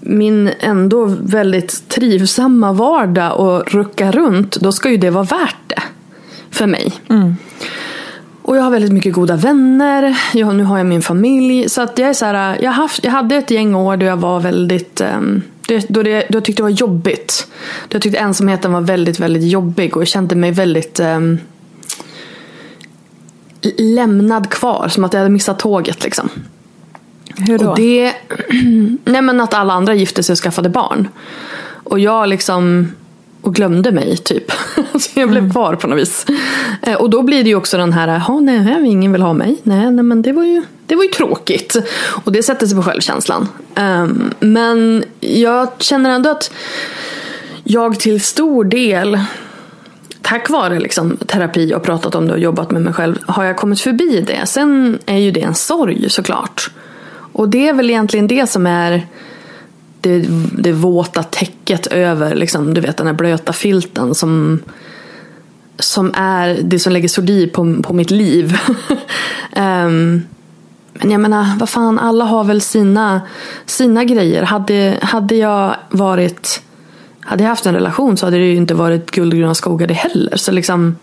[0.00, 5.82] min ändå väldigt trivsamma vardag och rucka runt, då ska ju det vara värt det.
[6.50, 6.92] För mig.
[8.42, 10.18] Och jag har väldigt mycket goda vänner.
[10.32, 11.68] Jag, nu har jag min familj.
[11.68, 14.16] Så att jag är så här, jag, haft, jag hade ett gäng år då jag
[14.16, 17.46] var väldigt ehm, det, då, det, då jag tyckte det var jobbigt.
[17.88, 19.96] Då jag tyckte ensamheten var väldigt, väldigt jobbig.
[19.96, 21.38] Och jag kände mig väldigt ehm,
[23.78, 24.88] lämnad kvar.
[24.88, 26.28] Som att jag hade missat tåget liksom.
[27.36, 27.70] Hur då?
[27.70, 28.14] Och det,
[29.04, 31.08] nej men att alla andra gifte sig och skaffade barn.
[31.84, 32.92] Och jag liksom
[33.42, 34.52] och glömde mig typ.
[35.00, 36.26] Så jag blev kvar på något vis.
[36.82, 39.56] Eh, Och då blir det ju också den här, ja nej, ingen vill ha mig.
[39.62, 41.76] Nej, nej men det var, ju, det var ju tråkigt.
[42.24, 43.48] Och det sätter sig på självkänslan.
[43.74, 46.50] Ehm, Men jag känner ändå att
[47.64, 49.18] jag till stor del
[50.22, 53.56] tack vare liksom, terapi och pratat om det och jobbat med mig själv har jag
[53.56, 54.46] kommit förbi det.
[54.46, 56.70] Sen är ju det en sorg såklart.
[57.32, 59.06] Och det är väl egentligen det som är
[60.00, 60.26] det,
[60.58, 64.62] det våta täcket över liksom, du vet, den här blöta filten som,
[65.78, 68.58] som är det som lägger sordi på, på mitt liv.
[69.56, 70.22] um,
[70.92, 73.20] men jag menar, vad fan, alla har väl sina,
[73.66, 74.42] sina grejer.
[74.42, 76.62] Hade, hade jag varit
[77.30, 79.86] hade jag haft en relation så hade det ju inte varit guld och gröna skogar
[79.86, 80.36] det heller.
[80.36, 80.96] Så liksom,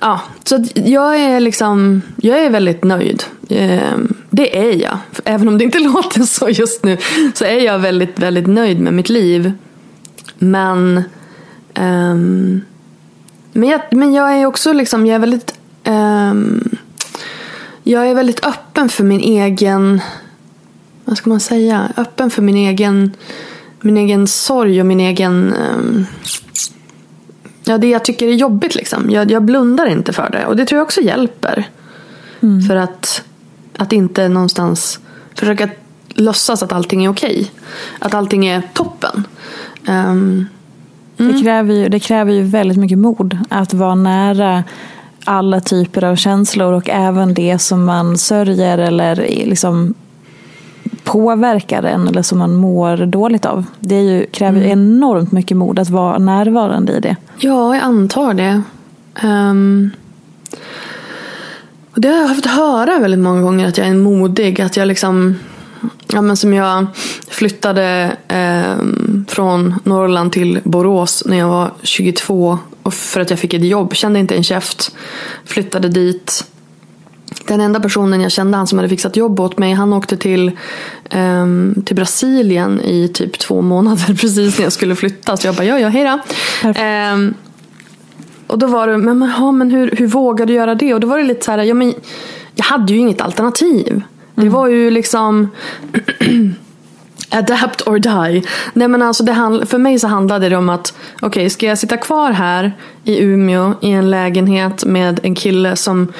[0.00, 3.24] ja, så jag är liksom, jag är väldigt nöjd.
[3.48, 4.98] Ehm, Det är jag.
[5.24, 6.98] Även om det inte låter så just nu
[7.34, 9.52] så är jag väldigt, väldigt nöjd med mitt liv.
[10.38, 11.02] Men,
[11.74, 12.60] ehm,
[13.52, 16.78] men, jag, men jag är också liksom, jag är väldigt, ehm,
[17.82, 20.00] jag är väldigt öppen för min egen,
[21.04, 23.12] vad ska man säga, öppen för min egen
[23.80, 25.54] min egen sorg och min egen...
[25.54, 26.06] ehm,
[27.64, 29.10] ja, det jag tycker är jobbigt liksom.
[29.10, 30.46] Jag, jag blundar inte för det.
[30.46, 31.68] Och det tror jag också hjälper.
[32.68, 33.22] För att,
[33.76, 35.00] att inte någonstans
[35.34, 35.68] försöka
[36.14, 37.50] låtsas att allting är okej.
[37.98, 39.26] Att allting är toppen.
[39.86, 40.46] Ehm,
[41.16, 44.64] Det, kräver ju, det kräver ju väldigt mycket mod att vara nära
[45.24, 49.16] alla typer av känslor och även det som man sörjer eller
[49.46, 49.94] liksom
[51.12, 53.64] påverkar en eller som man mår dåligt av.
[53.80, 57.16] Det är ju, kräver ju enormt mycket mod att vara närvarande i det.
[57.38, 58.62] Ja, jag antar det.
[59.14, 59.90] Ehm,
[61.94, 64.60] och det har jag haft höra väldigt många gånger att jag är modig.
[64.60, 65.38] Att jag liksom,
[66.12, 66.86] ja men som jag
[67.28, 72.58] flyttade ehm, från Norrland till Borås när jag var 22.
[72.82, 74.94] Och för att jag fick ett jobb, kände inte en käft.
[75.44, 76.44] Flyttade dit.
[77.44, 80.50] Den enda personen jag kände, han som hade fixat jobb åt mig, han åkte till,
[81.10, 85.36] ehm, till Brasilien i typ två månader precis när jag skulle flytta.
[85.36, 86.20] Så jag bara, ja ja, hej.
[86.76, 87.34] Ehm,
[88.46, 90.94] och då var det, men, men, ja, men hur, hur vågar du göra det?
[90.94, 91.94] Och då var det lite så här, ja men
[92.54, 94.02] jag hade ju inget alternativ.
[94.34, 95.48] Det var ju liksom
[97.30, 98.42] Adapt or die.
[98.72, 101.78] Nej men alltså det handl- för mig så handlade det om att okej, ska jag
[101.78, 102.72] sitta kvar här
[103.04, 106.12] i Umeå i en lägenhet med en kille som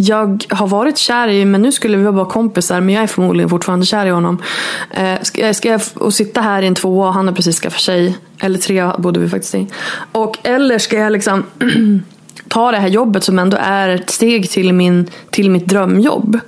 [0.00, 3.50] jag har varit kär i men nu skulle vi vara kompisar men jag är förmodligen
[3.50, 4.42] fortfarande kär i honom.
[4.90, 7.80] Eh, ska, ska jag och sitta här i en tvåa och han har precis skaffat
[7.80, 8.18] sig.
[8.40, 9.66] Eller tre bodde vi faktiskt i.
[10.12, 11.44] Och, eller ska jag liksom
[12.48, 16.38] ta det här jobbet som ändå är ett steg till, min, till mitt drömjobb.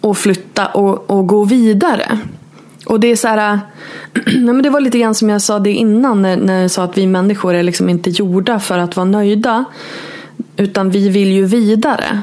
[0.00, 2.18] Och flytta och, och gå vidare.
[2.86, 3.60] Och det är så här,
[4.40, 6.98] men det var lite grann som jag sa det innan när, när jag sa att
[6.98, 9.64] vi människor är liksom inte gjorda för att vara nöjda.
[10.56, 12.22] Utan vi vill ju vidare.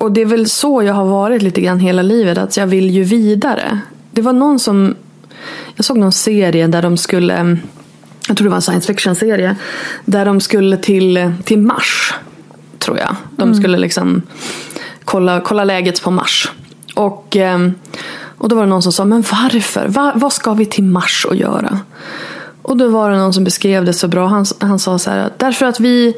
[0.00, 2.38] Och det är väl så jag har varit lite grann hela livet.
[2.38, 3.80] Att jag vill ju vidare.
[4.10, 4.94] Det var någon som,
[5.74, 7.58] jag såg någon serie där de skulle,
[8.28, 9.56] jag tror det var en science fiction serie.
[10.04, 12.14] Där de skulle till, till Mars.
[12.78, 13.16] Tror jag.
[13.36, 14.22] De skulle liksom
[15.04, 16.52] kolla, kolla läget på Mars.
[16.94, 17.74] Och, ehm,
[18.38, 19.88] och då var det någon som sa, men varför?
[19.88, 21.78] Va, vad ska vi till Mars och göra?
[22.62, 24.26] Och då var det någon som beskrev det så bra.
[24.26, 26.14] Han, han sa så här, därför att vi,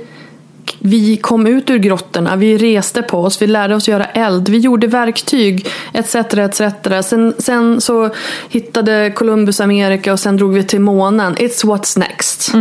[0.78, 4.58] vi kom ut ur grottorna, vi reste på oss, vi lärde oss göra eld, vi
[4.58, 6.14] gjorde verktyg etc.
[6.14, 6.60] etc.
[7.02, 8.10] Sen, sen så
[8.48, 11.34] hittade Columbus Amerika och sen drog vi till månen.
[11.34, 12.52] It's what's next.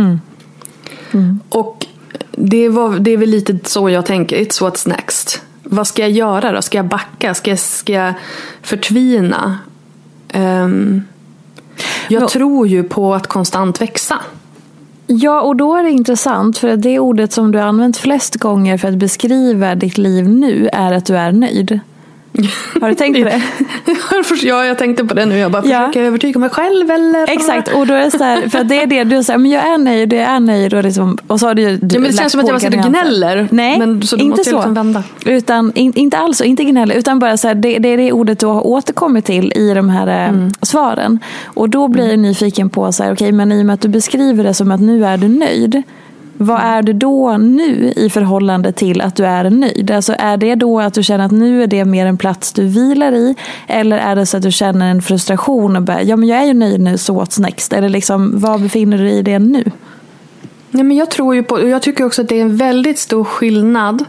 [1.48, 1.86] Och
[2.32, 4.36] det, var, det är väl lite så jag tänker.
[4.36, 5.42] It's what's next.
[5.62, 6.62] Vad ska jag göra då?
[6.62, 7.34] Ska jag backa?
[7.34, 8.14] Ska jag, ska jag
[8.62, 9.58] förtvina?
[10.32, 11.02] Ehm,
[12.08, 12.28] jag Ja.
[12.28, 14.18] tror ju på att konstant växa.
[15.20, 18.34] Ja, och då är det intressant för att det ordet som du har använt flest
[18.34, 21.80] gånger för att beskriva ditt liv nu är att du är nöjd.
[22.80, 23.42] Har du tänkt på det?
[24.42, 25.38] ja, jag tänkte på det nu.
[25.38, 25.78] Jag bara, Ja.
[25.80, 27.30] försöker jag övertyga mig själv eller?
[27.30, 29.66] Exakt, och då är det så här, för det är det du här, men jag
[29.66, 32.12] är nöjd, jag är nöjd och, liksom, och så har du ju Ja, men det
[32.12, 33.48] känns som att jag sitter och gnäller.
[33.50, 34.56] Nej, Men så inte så.
[34.66, 35.02] liksom.
[35.26, 38.12] Utan, in, inte alls så, inte gnäller, utan bara så här, det, det är det
[38.12, 40.50] ordet du har återkommit till i de här eh, Mm.
[40.62, 41.18] svaren.
[41.44, 43.88] Och då blir jag nyfiken på, så här, okej, men i och med att du
[43.88, 45.82] beskriver det som att nu är du nöjd.
[46.36, 49.90] Vad är du då nu i förhållande till att du är nöjd?
[49.90, 52.66] Alltså är det då att du känner att nu är det mer en plats du
[52.66, 53.34] vilar i?
[53.66, 56.44] Eller är det så att du känner en frustration och bara, ja men jag är
[56.44, 57.72] ju nöjd nu, så what's next?
[57.72, 59.64] Eller liksom, var befinner du dig i det nu?
[60.70, 62.98] Nej, men jag tror ju på, och jag tycker också att det är en väldigt
[62.98, 64.04] stor skillnad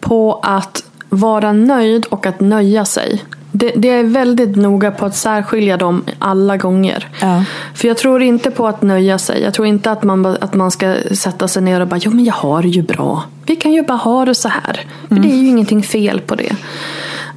[0.00, 3.22] på att vara nöjd och att nöja sig.
[3.56, 7.08] Det, det är väldigt noga på att särskilja dem alla gånger.
[7.20, 7.44] Ja.
[7.74, 9.42] För jag tror inte på att nöja sig.
[9.42, 12.24] Jag tror inte att man, att man ska sätta sig ner och bara, jo men
[12.24, 13.24] jag har det ju bra.
[13.46, 14.80] Vi kan ju bara ha det så här.
[15.08, 16.56] För det är ju ingenting fel på det.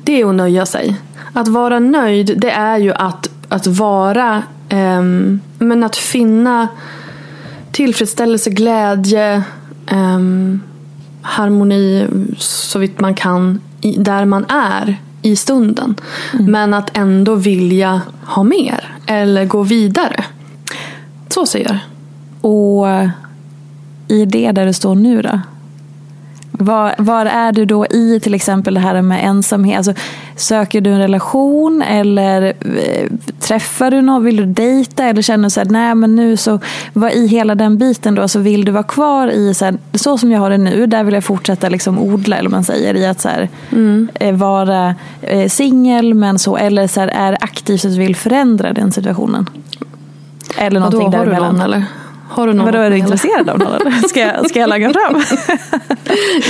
[0.03, 0.95] Det är att nöja sig.
[1.33, 6.67] Att vara nöjd, det är ju att, att vara, ehm, men att finna
[7.71, 9.43] tillfredsställelse, glädje,
[9.87, 10.61] ehm,
[11.21, 13.61] harmoni så vitt man kan
[13.97, 15.95] där man är i stunden.
[16.33, 20.25] Men att ändå vilja ha mer eller gå vidare.
[21.29, 21.77] Så ser jag.
[22.51, 22.87] Och
[24.07, 25.39] i det där du står nu då?
[26.57, 29.77] Var, var är du då i till exempel det här med ensamhet?
[29.77, 29.93] Alltså,
[30.35, 34.23] söker du en relation eller eh, träffar du någon?
[34.23, 35.03] Vill du dejta?
[35.03, 36.59] Eller känner du så här, nej men nu så,
[36.93, 40.17] vad i hela den biten då, så vill du vara kvar i så, här, så
[40.17, 43.05] som jag har det nu, där vill jag fortsätta liksom odla, eller man säger, i
[43.05, 43.49] att så här,
[44.13, 48.15] eh, vara eh, singel, men så, eller så här, är aktiv så att du vill
[48.15, 49.49] förändra den situationen?
[50.57, 51.55] Eller någonting har du däremellan.
[51.55, 51.85] någon eller?
[52.29, 52.65] Har du någon?
[52.65, 53.91] Vadå, är du intresserad av någon?
[54.09, 55.21] Ska jag, ska jag langa fram?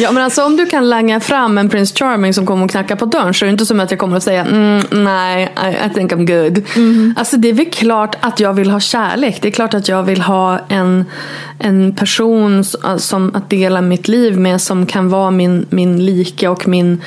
[0.02, 2.96] ja men alltså om du kan langa fram en Prince Charming som kommer och knackar
[2.96, 5.86] på dörren så är det inte som att jag kommer att säga mm, nej, I,
[5.86, 6.64] I, think I'm good.
[6.76, 7.14] Mm.
[7.18, 9.42] Alltså det är väl klart att jag vill ha kärlek.
[9.42, 11.06] Det är klart att jag vill ha en,
[11.60, 12.64] en person
[12.98, 17.02] som att dela mitt liv med som kan vara min, min like och min,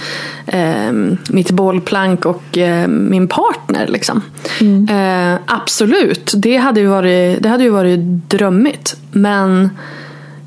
[0.46, 0.92] eh,
[1.28, 3.86] mitt bollplank och eh, min partner.
[3.86, 4.22] Liksom.
[4.60, 4.88] Mm.
[4.88, 8.00] Eh, absolut, det hade, ju varit, det hade ju varit
[8.60, 8.96] drömmigt.
[9.12, 9.70] Men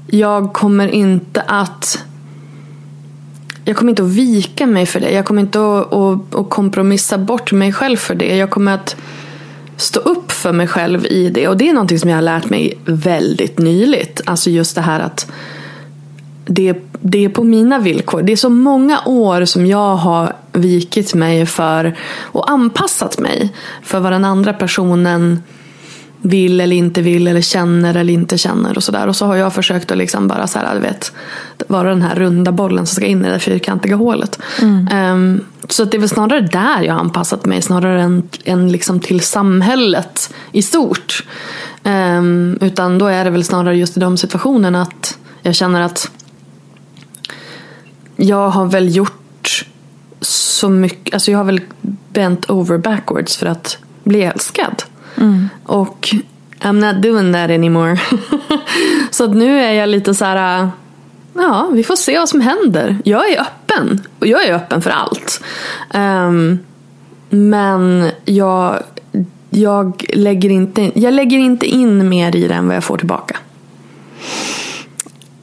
[0.07, 2.05] jag kommer inte att
[3.65, 5.11] jag kommer inte att vika mig för det.
[5.11, 8.35] Jag kommer inte att, att, att kompromissa bort mig själv för det.
[8.35, 8.95] Jag kommer att
[9.77, 11.47] stå upp för mig själv i det.
[11.47, 14.21] Och det är någonting som jag har lärt mig väldigt nyligt.
[14.25, 15.31] Alltså just det här att
[16.45, 18.21] det, det är på mina villkor.
[18.21, 23.99] Det är så många år som jag har vikit mig för och anpassat mig för
[23.99, 25.39] vad den andra personen
[26.23, 29.07] vill eller inte vill eller känner eller inte känner och sådär.
[29.07, 31.13] Och så har jag försökt att liksom bara så här, du vet,
[31.67, 34.39] vara den här runda bollen som ska in i det fyrkantiga hålet.
[34.61, 35.13] Mm.
[35.13, 38.99] Um, så det är väl snarare där jag har anpassat mig snarare än, än liksom
[38.99, 41.25] till samhället i stort.
[41.83, 46.11] Um, utan då är det väl snarare just i de situationerna att jag känner att
[48.15, 49.65] jag har väl gjort
[50.21, 51.61] så mycket, alltså jag har väl
[52.09, 54.82] bent over backwards för att bli älskad.
[55.23, 55.49] Mm.
[55.63, 56.15] Och
[56.59, 57.99] I'm not doing that anymore.
[59.11, 60.69] så nu är jag lite så här.
[61.33, 62.97] Ja, vi får se vad som händer.
[63.05, 64.01] Jag är öppen.
[64.19, 65.43] Och jag är öppen för allt.
[65.93, 66.59] Um,
[67.29, 68.83] men jag,
[69.49, 73.37] jag, lägger inte, jag lägger inte in mer i det än vad jag får tillbaka.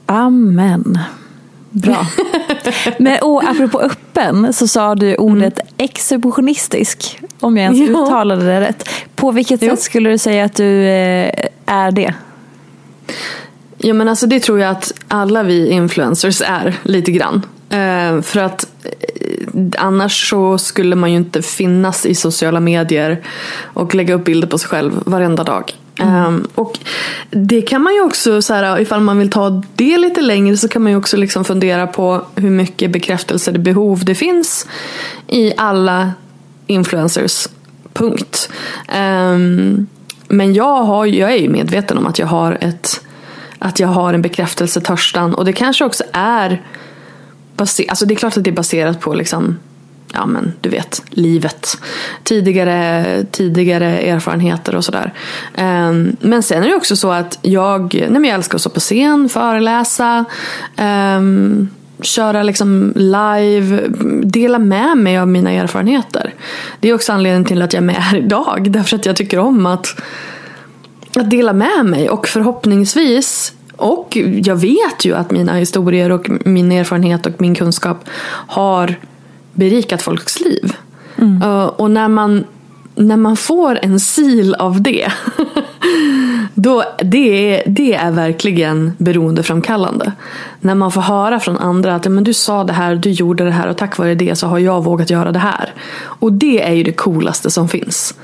[0.05, 0.99] Amen.
[1.71, 2.07] Bra.
[2.97, 5.73] Men och apropå öppen så sa du ordet mm.
[5.77, 7.19] exhibitionistisk.
[7.39, 8.03] Om jag ens jo.
[8.03, 8.89] uttalade det rätt.
[9.15, 9.69] På vilket jo.
[9.69, 11.31] sätt skulle du säga att du eh,
[11.65, 12.13] är det?
[13.77, 17.45] Ja men alltså det tror jag att alla vi influencers är lite grann.
[17.69, 23.21] Eh, för att eh, annars så skulle man ju inte finnas i sociala medier
[23.61, 25.73] och lägga upp bilder på sig själv varenda dag.
[26.01, 26.25] Mm.
[26.25, 26.79] Um, och
[27.29, 30.67] det kan man ju också, så här, ifall man vill ta det lite längre så
[30.67, 34.67] kan man ju också liksom fundera på hur mycket bekräftelse det behov det finns
[35.27, 36.11] i alla
[36.67, 37.47] influencers.
[37.93, 38.49] Punkt.
[38.87, 39.87] Um,
[40.27, 43.01] men jag, har, jag är ju medveten om att jag har ett
[43.59, 46.61] att jag har en bekräftelsetörstan och det kanske också är
[47.89, 49.57] alltså det är klart att det är baserat på liksom
[50.13, 51.77] ja men du vet, livet.
[52.23, 55.13] Tidigare, tidigare erfarenheter och sådär.
[55.55, 58.69] Ehm, men sen är det också så att jag, nej men jag älskar att stå
[58.69, 60.25] på scen, föreläsa,
[61.17, 61.69] um,
[62.01, 63.81] köra liksom live,
[64.23, 66.33] dela med mig av mina erfarenheter.
[66.79, 68.67] Det är också anledningen till att jag är med här idag.
[68.71, 70.01] Därför att jag tycker om att,
[71.15, 76.71] att dela med mig och förhoppningsvis och jag vet ju att mina historier och min
[76.71, 78.09] erfarenhet och min kunskap
[78.47, 78.95] har
[79.53, 80.75] berikat folks liv.
[81.17, 81.41] Mm.
[81.43, 82.45] Uh, och när man,
[82.95, 85.11] när man får en sil av det,
[86.53, 90.11] då, det, är, det är verkligen beroendeframkallande.
[90.61, 93.51] När man får höra från andra att men du sa det här, du gjorde det
[93.51, 95.73] här och tack vare det så har jag vågat göra det här.
[96.01, 98.15] Och det är ju det coolaste som finns.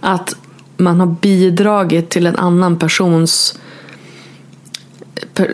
[0.00, 0.36] Att
[0.76, 3.58] man har bidragit till en annan persons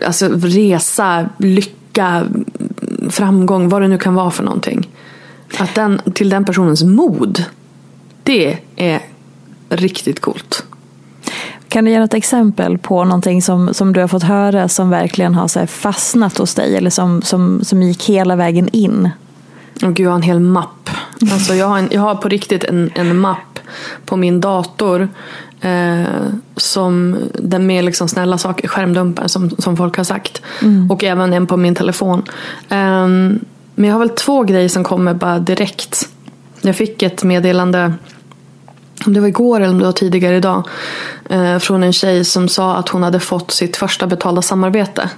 [0.05, 2.23] alltså, resa, lycka,
[3.09, 4.89] framgång, vad det nu kan vara för någonting.
[5.57, 7.45] Att den, till den personens mod.
[8.23, 9.01] Det är
[9.69, 10.65] riktigt coolt.
[11.73, 15.35] Kan du ge något exempel på någonting som, som du har fått höra som verkligen
[15.35, 19.09] har så fastnat hos dig eller som, som, som gick hela vägen in?
[19.81, 20.89] Oh, Gud, jag har en hel mapp.
[21.31, 23.59] Alltså, jag, har en, jag har på riktigt en, en mapp
[24.05, 25.09] på min dator
[25.61, 26.03] eh,
[26.55, 30.41] som den med liksom snälla saker, skärmdumpar som, som folk har sagt.
[30.61, 30.91] Mm.
[30.91, 32.23] Och även en på min telefon.
[32.69, 33.07] Eh,
[33.75, 36.09] men jag har väl två grejer som kommer bara direkt.
[36.61, 37.93] Jag fick ett meddelande,
[39.05, 40.67] om det var igår eller om det var tidigare idag,
[41.29, 45.09] eh, från en tjej som sa att hon hade fått sitt första betalda samarbete.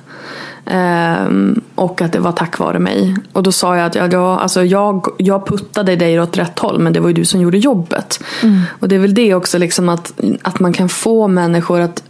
[0.67, 3.15] Um, och att det var tack vare mig.
[3.33, 6.93] Och då sa jag att jag, alltså jag, jag puttade dig åt rätt håll men
[6.93, 8.19] det var ju du som gjorde jobbet.
[8.43, 8.61] Mm.
[8.79, 12.03] Och det är väl det också liksom att, att man kan få människor att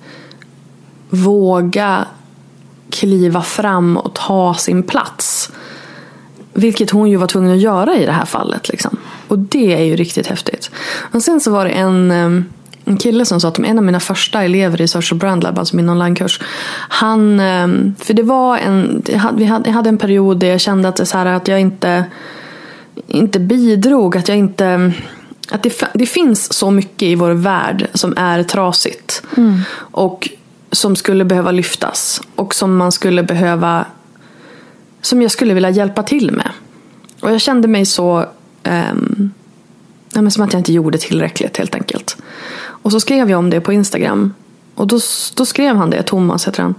[1.09, 2.05] våga
[2.89, 5.51] kliva fram och ta sin plats.
[6.55, 8.69] Vilket hon ju var tvungen att göra i det här fallet.
[8.69, 8.97] Liksom.
[9.27, 10.71] Och det är ju riktigt häftigt.
[11.11, 12.11] Och sen så var det en,
[12.85, 15.75] en kille som sa att en av mina första elever i Social Brand Lab, alltså
[15.75, 16.39] min onlinekurs.
[16.89, 17.37] Han,
[17.99, 19.03] för det var en,
[19.35, 22.05] vi hade, jag hade en period där jag kände att, så här, att jag inte,
[23.07, 24.17] inte bidrog.
[24.17, 24.93] Att jag inte
[25.49, 29.23] att det, det finns så mycket i vår värld som är trasigt.
[29.37, 29.59] Mm.
[29.77, 30.29] Och
[30.71, 32.21] som skulle behöva lyftas.
[32.35, 33.85] Och som man skulle behöva
[35.05, 36.51] som jag skulle vilja hjälpa till med.
[37.19, 38.25] Och jag kände mig så
[38.63, 39.31] um,
[40.29, 42.17] som att jag inte gjorde tillräckligt helt enkelt.
[42.57, 44.33] Och så skrev jag om det på Instagram.
[44.75, 44.99] Och då,
[45.35, 46.75] då skrev han det, Thomas heter han.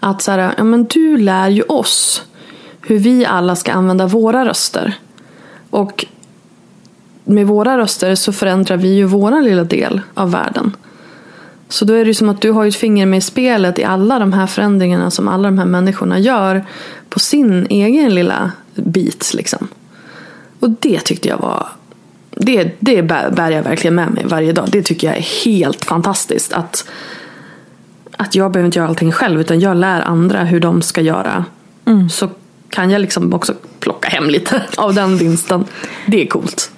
[0.00, 2.22] Att så här, ja, men du lär ju oss
[2.80, 4.98] hur vi alla ska använda våra röster.
[5.70, 6.06] Och
[7.24, 10.76] med våra röster så förändrar vi ju våran lilla del av världen.
[11.68, 13.84] Så då är det ju som att du har ett finger med i spelet i
[13.84, 16.64] alla de här förändringarna som alla de här människorna gör
[17.08, 19.34] på sin egen lilla bit.
[19.34, 19.68] Liksom.
[20.60, 21.68] Och det tyckte jag var
[22.40, 24.68] det, det bär jag verkligen med mig varje dag.
[24.70, 26.52] Det tycker jag är helt fantastiskt.
[26.52, 26.88] Att,
[28.16, 31.44] att jag behöver inte göra allting själv utan jag lär andra hur de ska göra.
[31.84, 32.10] Mm.
[32.10, 32.28] Så
[32.70, 35.64] kan jag liksom också plocka hem lite av den vinsten.
[36.06, 36.70] Det är coolt.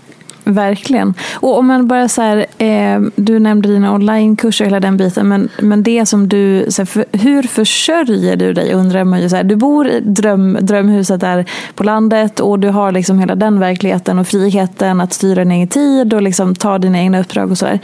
[0.52, 1.14] Verkligen.
[1.34, 5.28] Och om man bara så här, eh, du nämnde dina onlinekurser och hela den biten,
[5.28, 9.28] men, men det som du, så här, för, hur försörjer du dig undrar man ju.
[9.28, 11.44] Så här, du bor i dröm, drömhuset där
[11.74, 15.68] på landet och du har liksom hela den verkligheten och friheten att styra din egen
[15.68, 17.78] tid och liksom ta dina egna uppdrag och så där.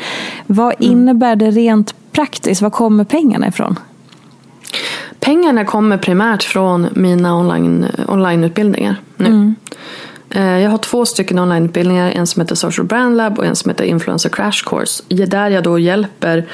[0.47, 0.93] Vad mm.
[0.93, 2.63] innebär det rent praktiskt?
[2.63, 3.79] Var kommer pengarna ifrån?
[5.21, 9.27] Pengarna kommer primärt från mina online, onlineutbildningar nu.
[9.27, 9.55] Mm.
[10.31, 13.69] Eh, jag har två stycken onlineutbildningar, en som heter Social Brand Lab och en som
[13.69, 15.03] heter Influencer Crash Course.
[15.09, 16.47] Där jag då hjälper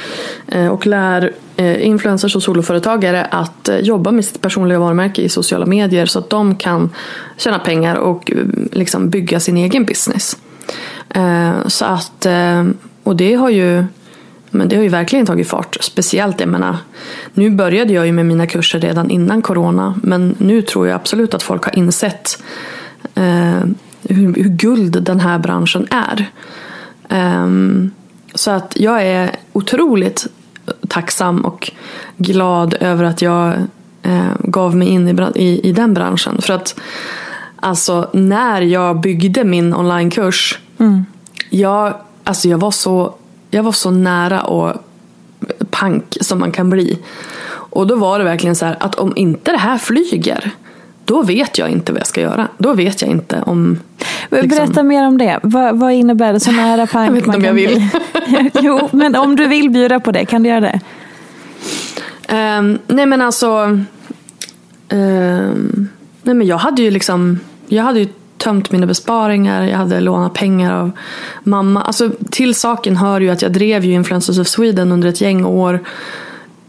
[0.49, 5.67] eh, och lär eh, influencers och soloföretagare att jobba med sitt personliga varumärke i sociala
[5.67, 6.91] medier så att de kan
[7.37, 8.33] tjäna pengar och
[8.73, 10.37] liksom bygga sin egen business.
[11.67, 12.27] Så att,
[13.03, 13.85] och det har ju
[14.51, 15.77] men det har ju verkligen tagit fart.
[15.81, 16.77] Speciellt, jag menar,
[17.35, 19.95] nu började jag ju med mina kurser redan innan corona.
[20.03, 22.43] Men nu tror jag absolut att folk har insett
[23.15, 23.63] eh,
[24.09, 26.31] hur, hur, guld den här branschen är.
[27.09, 27.91] Um,
[28.35, 30.27] så att jag är otroligt
[30.89, 31.71] tacksam och
[32.17, 33.55] glad över att jag
[34.03, 36.43] eh, gav mig in i, i, i, den branschen.
[36.43, 36.81] För att
[37.57, 40.59] alltså när jag byggde min onlinekurs.
[40.79, 41.05] Mm.
[41.51, 41.95] Jag,
[42.25, 43.15] alltså jag, var så,
[43.51, 44.73] jag var så nära och
[45.71, 46.99] pank som man kan bli.
[47.49, 50.51] Och då var det verkligen så här att om inte det här flyger
[51.13, 52.49] då vet jag inte vad jag ska göra.
[52.59, 53.79] Då vet jag inte om...
[54.31, 54.49] Liksom...
[54.49, 55.41] Berätta mer om det.
[55.43, 56.41] Vad, vad innebär det?
[56.41, 57.89] Så nära pank Jag vet inte om jag vill.
[58.63, 60.81] jo, men om du vill bjuda på det, kan du göra det?
[62.59, 63.49] Um, nej men alltså...
[64.89, 65.89] Um,
[66.23, 67.41] nej men jag hade ju liksom...
[67.67, 68.09] Jag hade ju
[68.39, 70.91] tömt mina besparingar, jag hade lånat pengar av
[71.43, 71.83] mamma.
[71.83, 75.45] Alltså, till saken hör ju att jag drev ju Influencers of Sweden under ett gäng
[75.45, 75.81] år.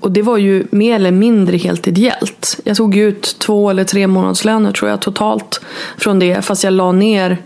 [0.03, 2.59] Och det var ju mer eller mindre helt ideellt.
[2.63, 5.61] Jag tog ut två eller tre månadslöner tror jag totalt
[5.97, 6.41] från det.
[6.41, 7.37] Fast jag la ner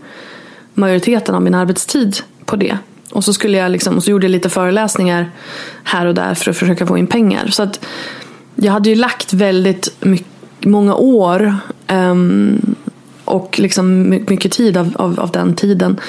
[0.74, 2.78] majoriteten av min arbetstid på det.
[3.10, 5.30] Och så, skulle jag liksom, och så gjorde jag lite föreläsningar
[5.84, 7.46] här och där för att försöka få in pengar.
[7.46, 7.84] Så att
[8.54, 10.26] jag hade ju lagt väldigt mycket,
[10.64, 11.56] många år
[11.88, 12.74] um,
[13.24, 16.00] och liksom mycket tid av, av, av, den tiden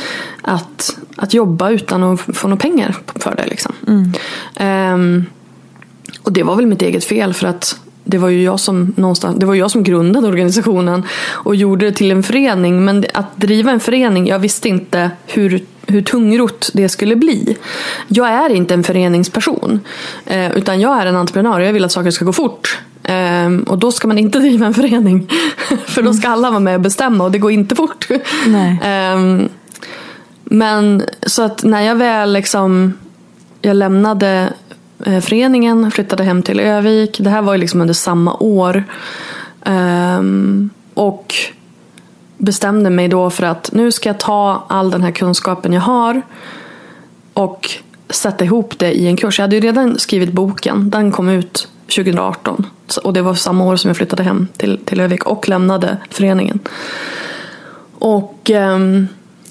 [0.42, 3.46] att, att jobba utan att få några pengar för det.
[3.48, 3.74] Liksom.
[3.88, 4.94] Mm.
[4.94, 5.26] Um,
[6.30, 9.40] och det var väl mitt eget fel för att det var ju jag som, någonstans,
[9.40, 12.86] det var jag som grundade organisationen och gjorde det till en förening.
[12.86, 17.58] Men att driva en förening, jag visste inte hur, hur tungrot det skulle bli.
[18.08, 19.80] Jag är inte en föreningsperson.
[20.26, 22.80] Eh, utan jag är en entreprenör och jag vill att saker ska gå fort.
[23.04, 25.30] Eh, och då ska man inte driva en förening.
[25.86, 28.08] för då ska alla vara med och bestämma och det går inte fort.
[28.84, 29.48] eh,
[30.44, 32.94] men så att när jag väl liksom
[33.62, 34.54] jag lämnade
[35.06, 37.18] Eh, föreningen, flyttade hem till Övik.
[37.20, 38.84] Det här var ju liksom under samma år.
[39.66, 41.36] Um, och
[42.38, 46.22] bestämde mig då för att nu ska jag ta all den här kunskapen jag har
[47.34, 47.70] och
[48.10, 49.40] sätta ihop det i en kurs.
[49.40, 50.90] Jag hade ju redan skrivit boken.
[50.90, 52.66] Den kom ut 2018.
[53.04, 56.60] Och det var samma år som jag flyttade hem till, till Övik och lämnade föreningen.
[58.00, 59.08] Och um,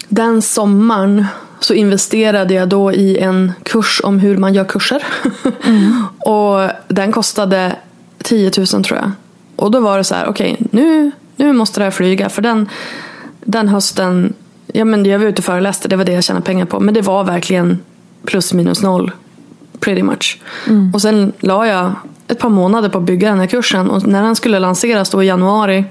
[0.09, 1.27] den sommaren
[1.61, 5.05] så investerade jag då i en kurs om hur man gör kurser.
[5.65, 6.05] Mm.
[6.19, 7.77] och den kostade
[8.23, 9.11] 10 000 tror jag.
[9.57, 12.29] Och då var det så här, okej okay, nu, nu måste det här flyga.
[12.29, 12.69] För den,
[13.45, 14.35] den hösten,
[14.67, 16.81] ja men jag var ute och föreläste, det var det jag tjänade pengar på.
[16.81, 17.79] Men det var verkligen
[18.25, 19.13] plus minus noll.
[19.81, 20.41] Pretty much.
[20.67, 20.95] Mm.
[20.95, 21.93] Och sen la jag
[22.29, 23.91] ett par månader på att bygga den här kursen.
[23.91, 25.85] Och när den skulle lanseras då i januari,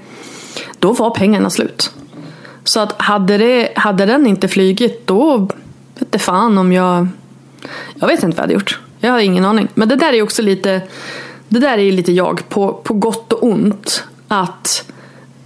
[0.78, 1.92] då var pengarna slut.
[2.68, 5.48] Så att hade, det, hade den inte flygit då
[5.98, 7.08] vet det fan om jag...
[7.94, 8.80] Jag vet inte vad jag hade gjort.
[9.00, 9.68] Jag har ingen aning.
[9.74, 10.82] Men det där är också lite...
[11.48, 14.04] Det där är lite jag på, på gott och ont.
[14.28, 14.84] Att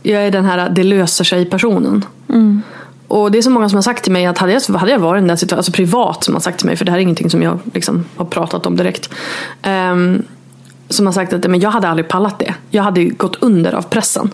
[0.03, 2.05] jag är den här det löser sig personen.
[2.29, 2.63] Mm.
[3.09, 4.99] Och det är så många som har sagt till mig att hade jag, hade jag
[4.99, 6.99] varit i den där situationen, alltså privat som har sagt till mig, för det här
[6.99, 9.11] är ingenting som jag liksom har pratat om direkt.
[9.67, 10.23] Um,
[10.89, 12.55] som har sagt att men jag hade aldrig pallat det.
[12.71, 14.31] Jag hade gått under av pressen.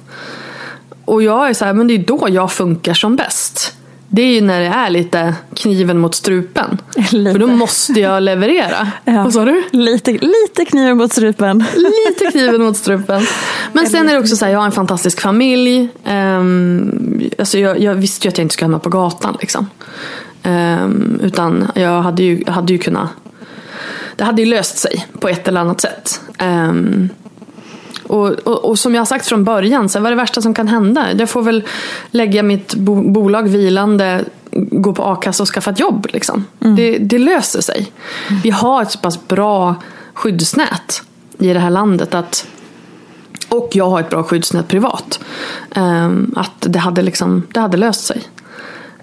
[1.09, 3.74] Och jag är så här, men det är då jag funkar som bäst.
[4.11, 6.78] Det är ju när det är lite kniven mot strupen.
[7.12, 7.32] Lite.
[7.32, 8.92] För då måste jag leverera.
[9.04, 9.22] Ja.
[9.24, 9.62] Vad sa du?
[9.72, 11.64] Lite, lite kniven mot strupen.
[11.76, 13.26] Lite kniven mot strupen.
[13.72, 15.88] Men sen är det också så här, jag har en fantastisk familj.
[16.06, 19.36] Um, alltså jag, jag visste ju att jag inte skulle hamna på gatan.
[19.40, 19.66] Liksom.
[20.42, 23.09] Ehm, utan jag hade ju, hade ju kunnat...
[24.16, 26.20] Det hade ju löst sig på ett eller annat sätt.
[26.38, 27.09] Ehm,
[28.09, 30.42] och, och, och som jag har sagt från början, så här, vad är det värsta
[30.42, 31.12] som kan hända?
[31.12, 31.64] Jag får väl
[32.11, 36.06] lägga mitt bo, bolag vilande, gå på a-kassa och skaffa ett jobb.
[36.12, 36.44] Liksom.
[36.59, 37.92] Det, det löser sig.
[38.42, 39.74] Vi har ett så pass bra
[40.14, 41.02] skyddsnät
[41.38, 42.46] i det här landet att
[43.48, 45.20] och jag har ett bra skyddsnät privat.
[45.74, 48.22] ehm, att det hade, liksom, det hade löst sig.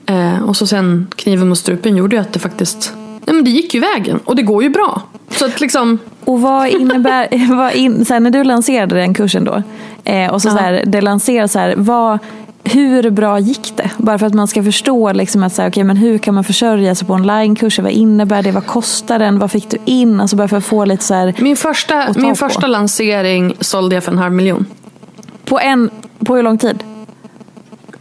[0.06, 2.94] Eh, och så sen kniven mot strupen gjorde ju att det faktiskt
[3.26, 5.02] Nej men det gick ju vägen och det går ju bra.
[5.30, 9.44] Så att liksom Och vad innebär, vad in, så här, när du lanserade den kursen
[9.44, 9.64] då,
[10.04, 12.20] eh, och så, så här, det lanseras så här, vad,
[12.64, 13.92] hur bra gick det?
[13.98, 16.44] Bara för att man ska förstå liksom att så här, okay, men hur kan man
[16.44, 17.84] försörja sig på onlinekurser?
[17.84, 18.52] Vad innebär det?
[18.52, 19.40] Vad kostar den?
[19.40, 20.20] Vad fick du in?
[20.20, 22.36] Alltså bara för att få lite så här, min första, min på.
[22.36, 24.66] första lansering sålde jag för en halv miljon.
[25.46, 25.90] på, en,
[26.26, 26.84] på hur lång tid?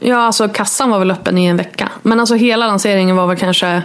[0.00, 1.88] Ja alltså kassan var väl öppen i en vecka.
[2.02, 3.82] Men alltså hela lanseringen var väl kanske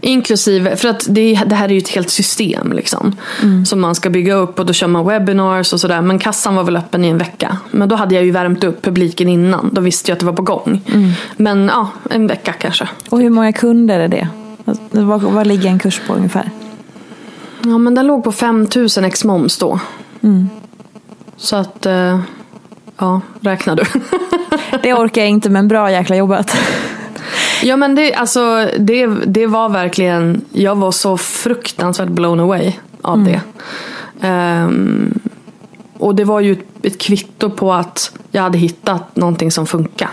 [0.00, 3.16] Inklusive, för att det, det här är ju ett helt system liksom.
[3.66, 6.00] Som man ska bygga upp och då kör man webinars och sådär.
[6.00, 7.56] Men kassan var väl öppen i en vecka.
[7.70, 9.70] Men då hade jag ju värmt upp publiken innan.
[9.72, 10.82] Då visste jag att det var på gång.
[11.36, 12.88] Men ja, en vecka kanske.
[13.08, 14.28] Och hur många kunder är det?
[14.90, 16.50] Vad, vad ligger en kurs på ungefär?
[17.64, 19.80] Ja men den låg på 5000 ex moms då.
[21.36, 22.20] Så att, eh,
[22.98, 23.82] ja, räknar du.
[24.82, 26.56] Det orkar jag inte men bra jäkla jobbat.
[27.62, 33.24] Ja men det, alltså, det, det var verkligen, jag var så fruktansvärt blown away av
[33.24, 33.40] det.
[34.20, 35.20] Ehm,
[35.98, 40.10] och det var ju ett, ett kvitto på att jag hade hittat någonting som funkar.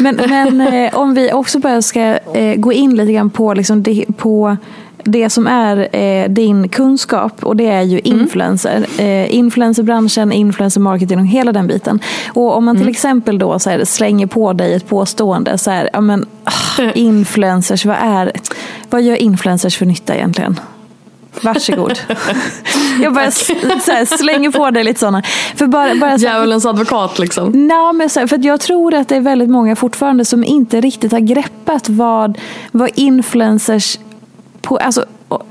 [0.00, 2.00] Men, men eh, om vi också bara ska
[2.34, 4.56] eh, gå in lite grann på, liksom det, på
[5.04, 8.86] det som är eh, din kunskap och det är ju influencer.
[8.98, 12.00] Eh, influencerbranschen, influencer marketing och hela den biten.
[12.28, 15.90] Och om man till exempel då så här, slänger på dig ett påstående så här,
[15.92, 18.32] ja men ah, influencers, vad är,
[18.90, 20.60] vad gör influencers för nytta egentligen?
[21.42, 21.98] Varsågod.
[23.02, 25.22] Jag bara här, slänger på dig lite sådana.
[25.54, 27.50] För bara, bara så här, Djävulens advokat liksom.
[27.54, 30.80] Nej, men så här, för jag tror att det är väldigt många fortfarande som inte
[30.80, 32.38] riktigt har greppat vad,
[32.72, 33.98] vad influencers
[34.68, 35.04] på, alltså,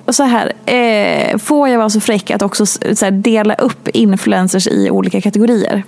[0.07, 2.65] så här, eh, får jag vara så fräck att också
[3.01, 5.83] här, dela upp influencers i olika kategorier?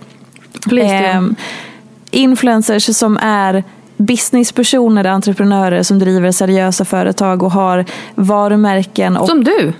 [0.82, 1.36] Ehm,
[2.12, 3.64] influencers som är
[3.98, 9.18] businesspersoner, entreprenörer som driver seriösa företag och har varumärken.
[9.18, 9.74] Och, Som du.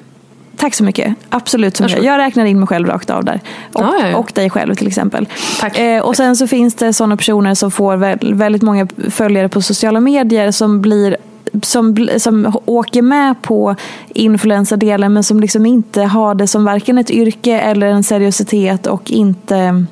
[0.60, 1.14] Tack så mycket.
[1.30, 2.18] Absolut som jag.
[2.20, 3.42] Räknar in mig själv rakt av där.
[3.74, 4.18] Och, Ja, ja, ja.
[4.18, 5.28] och dig själv till exempel.
[5.60, 5.80] Tack.
[5.80, 9.62] Eh, och sen så finns det sådana personer som får vä- väldigt många följare på
[9.62, 11.18] sociala medier som blir
[11.64, 13.76] som, som åker med på
[14.10, 19.12] influencerdelen men som liksom inte har det som varken ett yrke eller en seriositet och
[19.12, 19.86] inte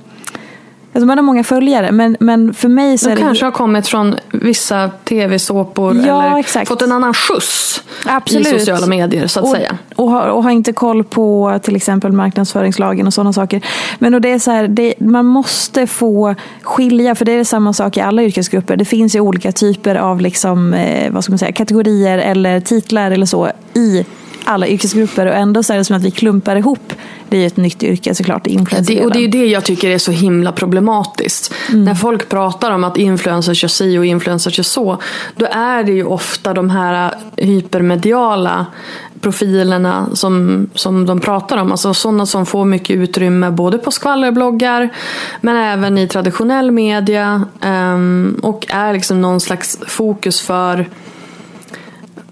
[0.94, 3.52] Alltså man har många följare men, men för mig så De är det kanske har
[3.52, 6.68] kommit från vissa tv-såpor Ja, eller exakt.
[6.68, 8.48] fått en annan skjuts Absolut.
[8.48, 9.78] i sociala medier så att och, säga.
[9.96, 13.62] Och har, och har inte koll på till exempel marknadsföringslagen och sådana saker.
[14.00, 17.74] Men och det är så här, det, man måste få skilja, för det är samma
[17.74, 18.76] sak i alla yrkesgrupper.
[18.76, 23.12] Det finns ju olika typer av liksom, eh, vad ska man säga, kategorier eller titlar
[23.12, 24.06] eller så i
[24.48, 26.94] alla yrkesgrupper och ändå så är det som att vi klumpar ihop.
[27.30, 28.48] Det är ju ett nytt yrke såklart,
[28.88, 31.54] Det, och det är det jag tycker är så himla problematiskt.
[31.70, 31.86] Mm.
[31.86, 34.98] När folk pratar om att influencers gör si och influencers gör så.
[35.36, 38.66] Då är det ju ofta de här hypermediala
[39.22, 41.72] profilerna som, som de pratar om.
[41.72, 44.90] Alltså sådana som får mycket utrymme både på skvallerbloggar
[45.42, 47.46] men även i traditionell media.
[47.62, 50.86] ehm, och är liksom någon slags fokus för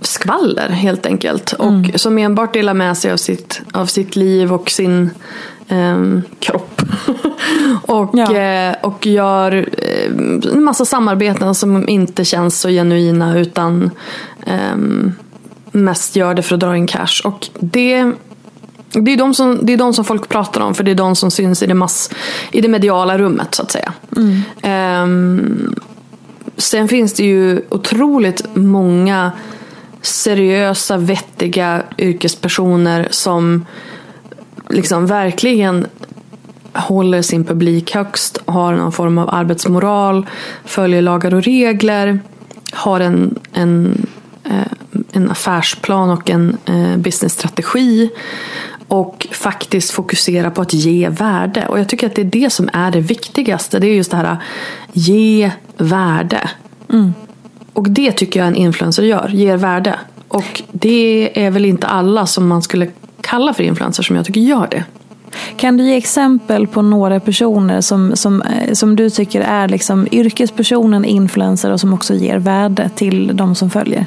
[0.06, 1.54] skvaller helt enkelt.
[1.54, 5.10] Och som enbart delar med sig av sitt, av sitt liv och sin
[5.68, 6.82] ehm, kropp.
[7.82, 8.38] och, Ja.
[8.38, 10.12] eh, och gör eh,
[10.54, 13.92] en massa samarbeten som inte känns så genuina utan
[14.46, 15.14] ehm,
[15.72, 17.22] mest gör det för att dra in cash.
[17.24, 18.12] Och det
[19.02, 21.16] det är, de som, det är de som folk pratar om för det är de
[21.16, 22.10] som syns i det, mass,
[22.52, 23.94] i det mediala rummet så att säga.
[24.62, 25.76] Ehm,
[26.58, 29.32] sen finns det ju otroligt många
[30.06, 33.66] seriösa, vettiga yrkespersoner som
[34.70, 35.88] liksom verkligen
[36.74, 40.26] håller sin publik högst, har någon form av arbetsmoral,
[40.66, 42.20] följer lagar och regler,
[42.72, 44.06] har en, en,
[44.44, 48.10] eh, en affärsplan och en eh, businessstrategi
[48.88, 51.68] och faktiskt fokusera på att ge värde.
[51.68, 53.80] Och jag tycker att det är det som är det viktigaste.
[53.80, 54.38] Det är just det här
[54.94, 56.50] ge värde.
[56.90, 57.14] Mm.
[57.76, 60.00] Och det tycker jag en influencer gör, ger värde.
[60.28, 62.88] Och det är väl inte alla som man skulle
[63.22, 64.84] kalla för influencers som jag tycker gör det.
[65.58, 70.08] Kan du ge exempel på några personer som, som, eh, som du tycker är liksom
[70.12, 74.06] yrkespersonen influencer och som också ger värde till de som följer?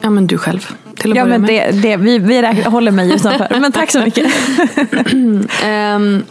[0.00, 0.68] Ja men du själv.
[1.06, 1.74] Till att Ja, börja men med.
[1.74, 3.48] det, det, vi, vi räknar- håller mig utanför.
[3.60, 4.26] Men tack så mycket.
[5.64, 6.24] Ehm,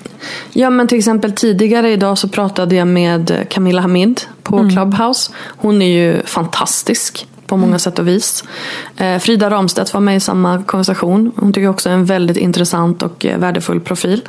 [0.53, 4.69] ja men till exempel tidigare idag så pratade jag med Camilla Hamid på Mm.
[4.71, 5.31] Clubhouse.
[5.57, 8.43] Hon är ju fantastisk på många sätt och vis.
[8.97, 11.31] Eh, Frida Ramstedt var med i samma konversation.
[11.35, 14.21] Hon tycker också är en väldigt intressant och eh, värdefull profil.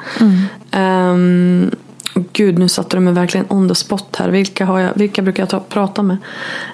[0.71, 1.71] Ehm,
[2.33, 4.29] gud, nu satte du mig verkligen on the spot här.
[4.29, 6.17] Vilka, har jag, vilka brukar jag ta, prata med?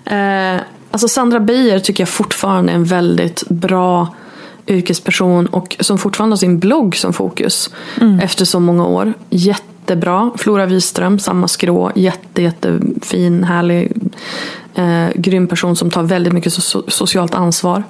[0.04, 0.60] Eh,
[0.92, 4.14] alltså Sandra Beijer tycker jag fortfarande är en väldigt bra
[4.66, 7.70] yrkesperson och som fortfarande har sin blogg som fokus
[8.22, 9.12] efter så många år.
[9.30, 10.30] Jättebra.
[10.36, 11.92] Flora Wiström, samma skrå.
[11.94, 13.92] Jätte, jättefin, härlig,
[14.74, 17.82] eh, grym person som tar väldigt mycket so- socialt ansvar.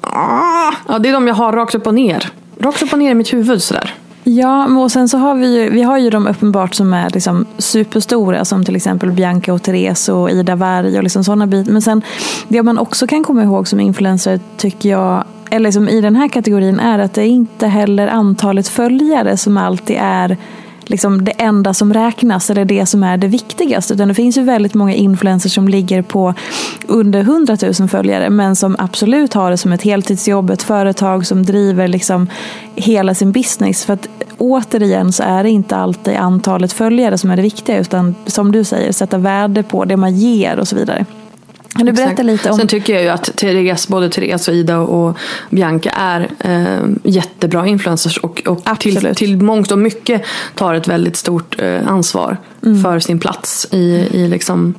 [0.00, 2.30] Ah, ja, det är de jag har rakt upp och ner.
[2.58, 3.94] Rakt upp och ner i mitt huvud sådär.
[4.24, 7.46] Ja, och sen så har vi ju, vi har ju de uppenbart som är liksom
[7.58, 11.72] superstora som till exempel Bianca och Therese och Ida Warg och liksom sådana bitar.
[11.72, 12.02] Men sen
[12.48, 16.28] det man också kan komma ihåg som influencer tycker jag, eller liksom i den här
[16.28, 20.36] kategorin är att det inte heller antalet följare som alltid är
[20.86, 23.94] liksom det enda som räknas eller det som är det viktigaste.
[23.94, 26.34] Utan det finns ju väldigt många influencers som ligger på
[26.86, 31.42] under 100 000 följare men som absolut har det som ett heltidsjobb, ett företag som
[31.42, 32.28] driver liksom
[32.74, 33.84] hela sin business.
[33.84, 34.08] För att
[34.38, 38.64] återigen så är det inte alltid antalet följare som är det viktiga utan som du
[38.64, 41.06] säger, sätta värde på det man ger och så vidare.
[41.76, 42.26] Kan du berätta Exakt.
[42.26, 42.56] lite om...
[42.58, 45.16] Sen tycker jag ju att Therese, både Therese och Ida och
[45.50, 49.16] Bianca är eh, jättebra influencers och, och till, Absolut.
[49.16, 50.22] till mångt och mycket
[50.54, 52.82] tar ett väldigt stort eh, ansvar Mm.
[52.82, 54.74] för sin plats i, i liksom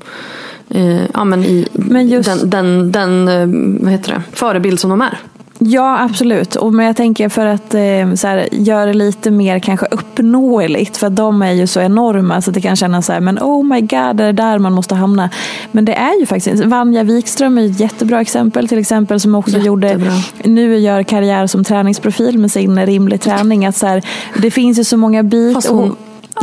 [0.70, 4.90] eh, ja, men i Men just- den, den, den eh, vad heter det, förebild som
[4.90, 5.18] de är.
[5.60, 6.56] Ja, absolut.
[6.56, 10.98] Och, men jag tänker för att eh, så här, göra det lite mer kanske uppnåeligt.
[10.98, 13.82] För de är ju så enorma så det kan kännas så här, men oh my
[13.82, 15.30] god, det är där man måste hamna.
[15.72, 19.58] Men det är ju faktiskt, Vanja Wikström är ett jättebra exempel till exempel som också
[19.58, 20.14] gjorde, Jättebra.
[20.44, 23.66] nu gör karriär som träningsprofil med sin rimlig träning.
[23.66, 24.02] Att så här,
[24.42, 25.92] det finns ju så många bitar.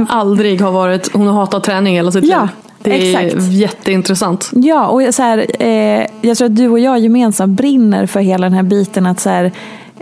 [0.08, 2.48] Aldrig har varit, hon har hatat träning hela sitt Ja, liv.
[2.82, 3.52] Det är exakt.
[3.52, 4.50] jätteintressant.
[4.54, 8.46] Ja, och så här, eh, jag tror att du och jag gemensamt brinner för hela
[8.46, 9.52] den här biten att så här,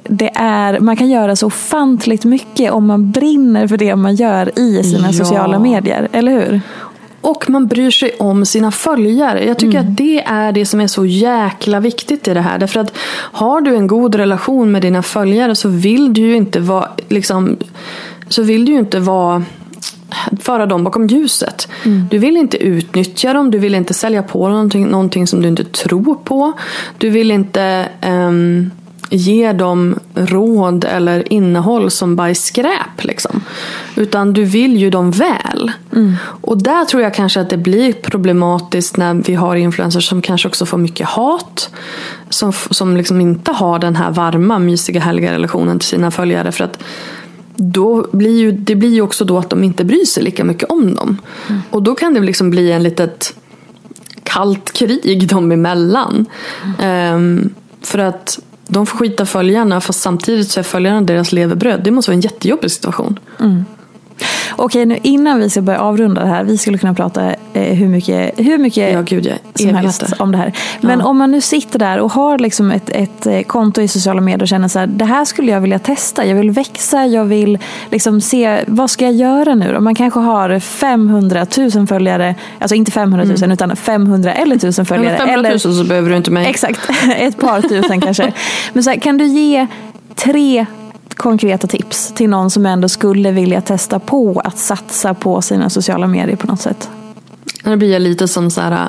[0.04, 4.58] det är, man kan göra så ofantligt mycket om man brinner för det man gör
[4.58, 5.12] i sina Ja.
[5.12, 6.60] sociala medier, eller hur?
[7.20, 9.44] Och man bryr sig om sina följare.
[9.46, 12.58] Jag tycker att det är det som är så jäkla viktigt i det här.
[12.58, 16.60] Därför att har du en god relation med dina följare så vill du ju inte
[16.60, 17.56] vara liksom,
[18.28, 19.44] så vill du inte vara
[20.40, 21.68] föra dem bakom ljuset.
[22.10, 25.48] Du vill inte utnyttja dem, du vill inte sälja på dem någonting, någonting som du
[25.48, 26.52] inte tror på.
[26.98, 28.70] Du vill inte ehm,
[29.10, 33.04] ge dem råd eller innehåll som bara är skräp.
[33.04, 33.40] Liksom.
[33.96, 35.72] Utan du vill ju dem väl.
[36.20, 40.48] Och där tror jag kanske att det blir problematiskt när vi har influencers som kanske
[40.48, 41.70] också får mycket hat.
[42.28, 46.52] Som, som liksom inte har den här varma, mysiga, härliga relationen till sina följare.
[46.52, 46.82] För att
[47.62, 50.70] då blir ju, det blir ju också då att de inte bryr sig lika mycket
[50.70, 51.18] om dem.
[51.70, 53.34] Och då kan det liksom bli en litet
[54.22, 56.26] kallt krig dem emellan.
[56.78, 61.80] Ehm, för att de får skita följarna fast samtidigt så är följarna deras levebröd.
[61.84, 63.18] Det måste vara en jättejobbig situation.
[64.62, 67.88] Okej, nu innan vi ska börja avrunda det här, vi skulle kunna prata eh, hur
[67.88, 70.52] mycket, hur mycket Ja, gud, som helst om det här.
[70.80, 74.20] Men om man nu sitter där och har liksom ett, ett eh, konto i sociala
[74.20, 77.24] medier och känner så här, det här skulle jag vilja testa, jag vill växa, jag
[77.24, 77.58] vill
[77.90, 79.80] liksom se, vad ska jag göra nu då?
[79.80, 85.14] Man kanske har 500 000 följare, alltså inte 500 000 utan 500 eller 1000 följare.
[85.16, 86.46] Eller 500 000 eller, så behöver du inte mig.
[86.46, 86.80] Exakt,
[87.16, 88.32] ett par tusen kanske.
[88.72, 89.66] Men så här, kan du ge
[90.14, 90.66] tre
[91.20, 96.06] konkreta tips till någon som ändå skulle vilja testa på att satsa på sina sociala
[96.06, 96.88] medier på något sätt?
[97.64, 98.88] Nu blir jag lite som så här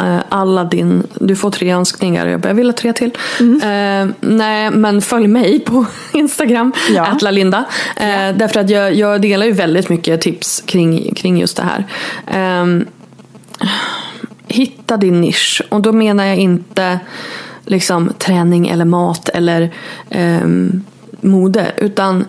[0.00, 2.26] eh, Aladdin, du får tre önskningar.
[2.26, 3.10] Jag bara, jag vill ha tre till.
[3.40, 7.18] Eh, nej, men följ mig på Instagram, Ja.
[7.20, 7.64] @lalinda.
[7.96, 11.84] Eh, Därför att jag, jag delar ju väldigt mycket tips kring, kring just det här.
[12.26, 12.66] Eh,
[14.46, 15.62] hitta din nisch.
[15.68, 16.98] Och då menar jag inte
[17.64, 19.70] liksom träning eller mat eller
[20.10, 20.84] ehm,
[21.20, 21.72] mode.
[21.76, 22.24] Utan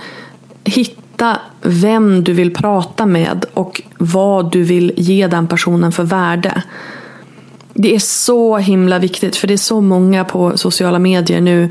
[0.64, 6.64] hitta vem du vill prata med och vad du vill ge den personen för värde.
[7.74, 11.70] det är så himla viktigt för det är så många på sociala medier nu.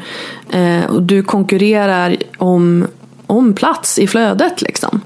[0.50, 2.86] Eh, och du konkurrerar om,
[3.26, 5.00] om plats i flödet liksom.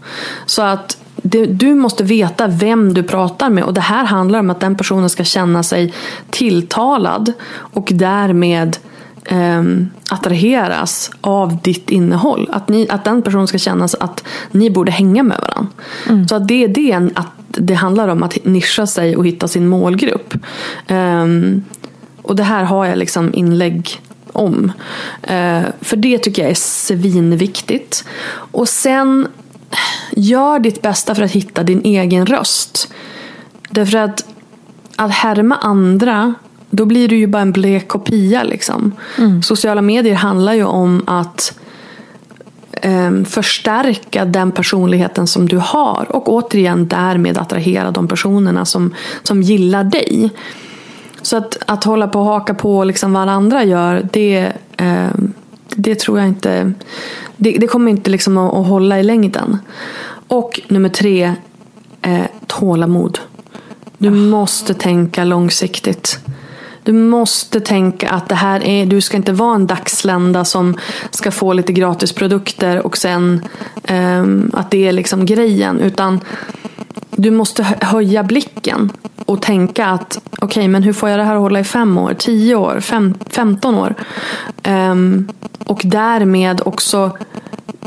[0.46, 4.50] Så att det, du måste veta vem du pratar med och det här handlar om
[4.50, 5.94] att den personen ska känna sig
[6.30, 8.76] tilltalad och därmed
[9.24, 9.62] eh,
[10.10, 12.48] attraheras av ditt innehåll.
[12.52, 15.72] Att, ni, att den personen ska känna att ni borde hänga med varandra.
[16.08, 16.28] Mm.
[16.28, 19.68] Så att det är det att det handlar om att nischa sig och hitta sin
[19.68, 20.34] målgrupp.
[20.88, 21.64] Um,
[22.22, 24.00] och det här har jag liksom inlägg
[24.32, 24.72] om.
[25.22, 28.04] Uh, för det tycker jag är svinviktigt.
[28.34, 29.28] Och sen
[30.10, 32.92] gör ditt bästa för att hitta din egen röst.
[33.70, 34.24] Därför att
[34.96, 36.34] att härma andra
[36.74, 38.42] då blir du ju bara en blek kopia.
[38.42, 38.92] Liksom.
[39.18, 39.42] Mm.
[39.42, 41.58] Sociala medier handlar ju om att
[42.84, 46.06] um, förstärka den personligheten som du har.
[46.10, 50.30] Och återigen därmed attrahera de personerna som, som gillar dig.
[51.22, 55.32] Så att, att hålla på och haka på liksom vad andra gör, det, um,
[55.76, 56.72] det tror jag inte
[57.36, 59.58] det, det kommer inte liksom att, att, hålla i längden.
[60.28, 61.34] Och nummer tre,
[62.02, 63.18] eh, tålamod.
[63.98, 66.18] Du måste tänka långsiktigt.
[66.84, 70.76] Du måste tänka att det här är, du ska inte vara en dagslända som
[71.10, 73.44] ska få lite gratis produkter och sen
[73.88, 75.80] um, att det är liksom grejen.
[75.80, 76.20] Utan
[77.10, 78.92] du måste höja blicken
[79.26, 81.98] och tänka att okej, okay, men hur får jag det här att hålla i fem
[81.98, 83.94] år, tio år, fem, femton år?
[84.68, 85.28] Um,
[85.66, 87.16] och därmed också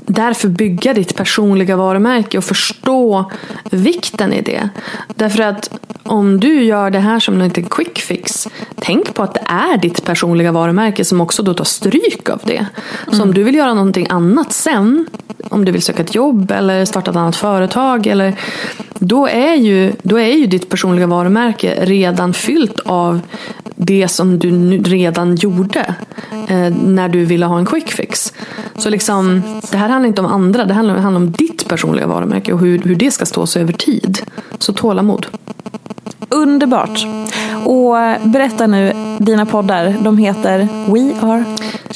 [0.07, 3.31] därför bygga ditt personliga varumärke och förstå
[3.69, 4.69] vikten i det.
[5.15, 9.33] Därför att om du gör det här som en liten quick fix, tänk på att
[9.33, 12.65] det är ditt personliga varumärke som också då tar stryk av det.
[13.05, 13.21] Så mm.
[13.21, 15.07] om du vill göra någonting annat sen,
[15.49, 18.35] om du vill söka ett jobb eller starta ett annat företag, eller,
[18.99, 23.19] då, är ju, då är ju ditt personliga varumärke redan fyllt av
[23.75, 25.95] det som du redan gjorde
[26.47, 28.33] eh, när du ville ha en quick fix.
[28.77, 29.41] Så liksom,
[29.71, 32.79] det här handlar inte om andra, det handlar, handlar om ditt personliga varumärke och hur,
[32.79, 34.21] hur det ska stå sig över tid.
[34.59, 35.27] Så tålamod.
[36.29, 37.07] Underbart.
[37.65, 41.43] Och berätta nu, dina poddar, de heter We Are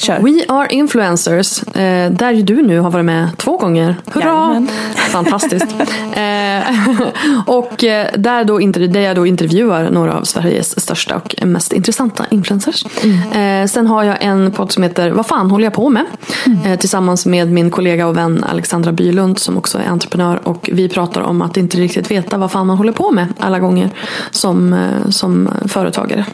[0.00, 0.18] Kör.
[0.20, 3.96] We Are Influencers, eh, där du nu har varit med två gånger.
[4.12, 4.24] Hurra!
[4.24, 4.68] Jajamän.
[4.94, 5.66] Fantastiskt.
[6.12, 7.00] eh,
[7.46, 12.26] och eh, där, då, där jag då intervjuar några av Sveriges största och mest intressanta
[12.30, 12.84] influencers.
[13.04, 13.62] Mm.
[13.62, 16.04] Eh, sen har jag en podd som heter Vad fan håller jag på med?
[16.46, 16.78] Mm.
[16.78, 20.40] Tillsammans med min kollega och vän Alexandra Bylund som också är entreprenör.
[20.44, 23.58] Och vi pratar om att inte riktigt veta vad fan man håller på med alla
[23.58, 23.90] gånger
[24.30, 26.26] som, eh, som företagare.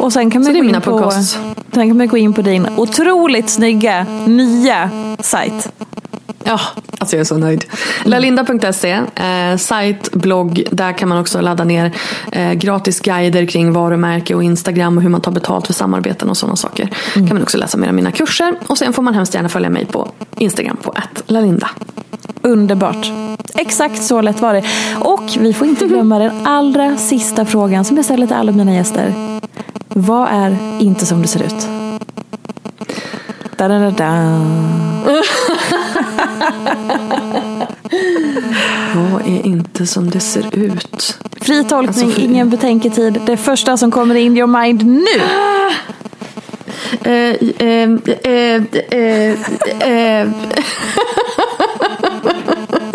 [0.00, 1.10] Och sen kan man, gå in, på,
[1.72, 5.72] sen kan man gå in på din otroligt snygga nya sajt.
[6.44, 6.60] Ja,
[6.98, 7.64] alltså jag är så nöjd.
[8.04, 10.62] Lalinda.se, eh, sajt, blogg.
[10.70, 11.92] Där kan man också ladda ner
[12.32, 16.36] eh, gratis guider kring varumärke och Instagram och hur man tar betalt för samarbeten och
[16.36, 16.88] sådana saker.
[17.16, 17.28] Mm.
[17.28, 18.54] kan man också läsa mer om mina kurser.
[18.66, 20.94] Och sen får man hemskt gärna följa mig på Instagram på
[21.26, 21.70] lalinda.
[22.42, 23.12] Underbart.
[23.54, 24.64] Exakt så lätt var det.
[24.98, 28.74] Och vi får inte glömma den allra sista frågan som jag ställer till alla mina
[28.74, 29.14] gäster.
[29.88, 31.68] Vad är inte som det ser ut?
[33.56, 34.40] Da, da, da, da.
[38.94, 41.18] Vad är inte som det ser ut?
[41.40, 43.20] Fri tolkning, alltså, ingen betänketid.
[43.26, 45.22] Det första som kommer in your mind nu.
[47.06, 47.98] Uh, uh,
[49.88, 50.28] uh,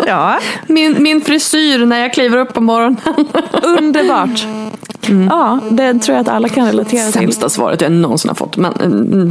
[0.06, 0.38] ja.
[0.66, 2.96] min, min frisyr när jag kliver upp på morgonen.
[3.62, 4.46] Underbart.
[5.08, 5.26] Mm.
[5.26, 7.12] Ja, det tror jag att alla kan relatera till.
[7.12, 8.56] Sämsta svaret jag någonsin har fått.
[8.56, 8.88] Men, eh,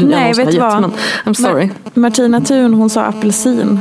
[0.08, 0.82] Nej, vet du vad?
[0.82, 0.92] Men,
[1.26, 1.70] I'm sorry.
[1.94, 3.80] Martina Thun hon sa apelsin.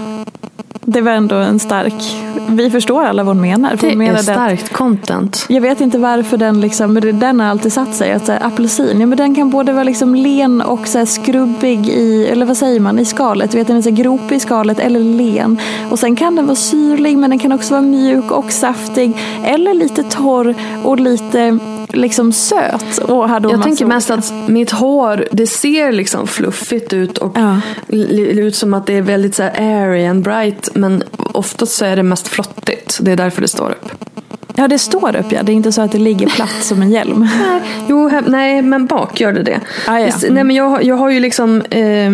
[0.96, 2.16] Det var ändå en stark...
[2.48, 3.76] Vi förstår alla vad hon menar.
[3.80, 5.46] det hon är starkt att, content.
[5.48, 8.12] Jag vet inte varför den liksom, men den har alltid satt sig.
[8.12, 11.04] Att så här, apelsin, ja, men den kan både vara liksom len och så här,
[11.04, 13.50] skrubbig i, eller vad säger man, i skalet.
[13.50, 15.60] Du vet, den är så här, gropig i skalet eller len.
[15.90, 19.16] Och sen kan den vara syrlig men den kan också vara mjuk och saftig.
[19.44, 21.58] Eller lite torr och lite
[21.92, 22.98] liksom söt.
[22.98, 27.60] Och hade jag tänker mest att mitt hår det ser liksom fluffigt ut och ja.
[27.88, 30.68] ut som att det är väldigt så airy and bright.
[30.74, 32.98] Men oftast så är det mest flottigt.
[33.02, 34.06] Det är därför det står upp.
[34.54, 35.42] Ja, det står upp ja.
[35.42, 37.28] Det är inte så att det ligger platt som en hjälm.
[37.88, 39.60] jo, nej, men bak gör det det.
[39.86, 40.06] Ah, ja.
[40.06, 40.34] mm.
[40.34, 42.10] Nej, men jag, jag har ju liksom eh,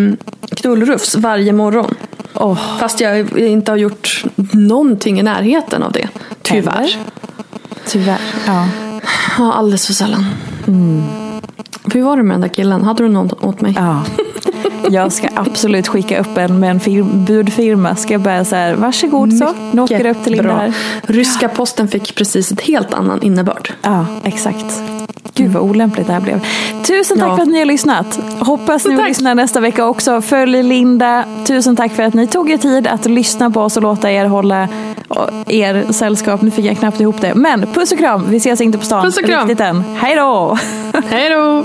[0.57, 1.95] knullrufs varje morgon.
[2.35, 2.79] Oh.
[2.81, 6.09] Fast jag inte har gjort någonting i närheten av det.
[6.43, 6.79] Tyvärr.
[6.79, 6.99] Eller?
[7.87, 8.69] Tyvärr, ja.
[9.39, 10.27] Ja, alldeles för sällan.
[10.67, 11.03] Mm.
[11.93, 12.83] Hur var det med den där killen?
[12.83, 13.75] Hade du något åt mig?
[13.77, 14.03] Ja.
[14.91, 17.97] Jag ska absolut skicka upp en med en firm, budfirma.
[17.97, 19.49] Ska jag börja så här, varsågod så.
[19.73, 20.73] Nu åker det upp till Linda här.
[21.03, 23.73] Ryska posten fick precis ett helt annan innebörd.
[23.83, 24.83] Ja, exakt.
[25.35, 26.41] Gud vad olämpligt det här blev.
[26.85, 27.37] Tusen tack Ja.
[27.37, 28.21] för att ni har lyssnat.
[28.39, 29.09] Hoppas ni Tack.
[29.09, 30.21] lyssnar nästa vecka också.
[30.21, 31.25] Följ Linda.
[31.47, 34.25] Tusen tack för att ni tog er tid att lyssna på oss och låta er
[34.25, 34.69] hålla
[35.47, 36.43] er sällskap.
[36.43, 37.35] Nu fick jag knappt ihop det.
[37.35, 38.27] Men puss och kram.
[38.29, 39.03] Vi ses inte på stan.
[39.05, 39.49] Puss och kram.
[39.49, 39.85] Riktigt än.
[39.97, 40.59] Hej då!
[41.11, 41.65] Hej då!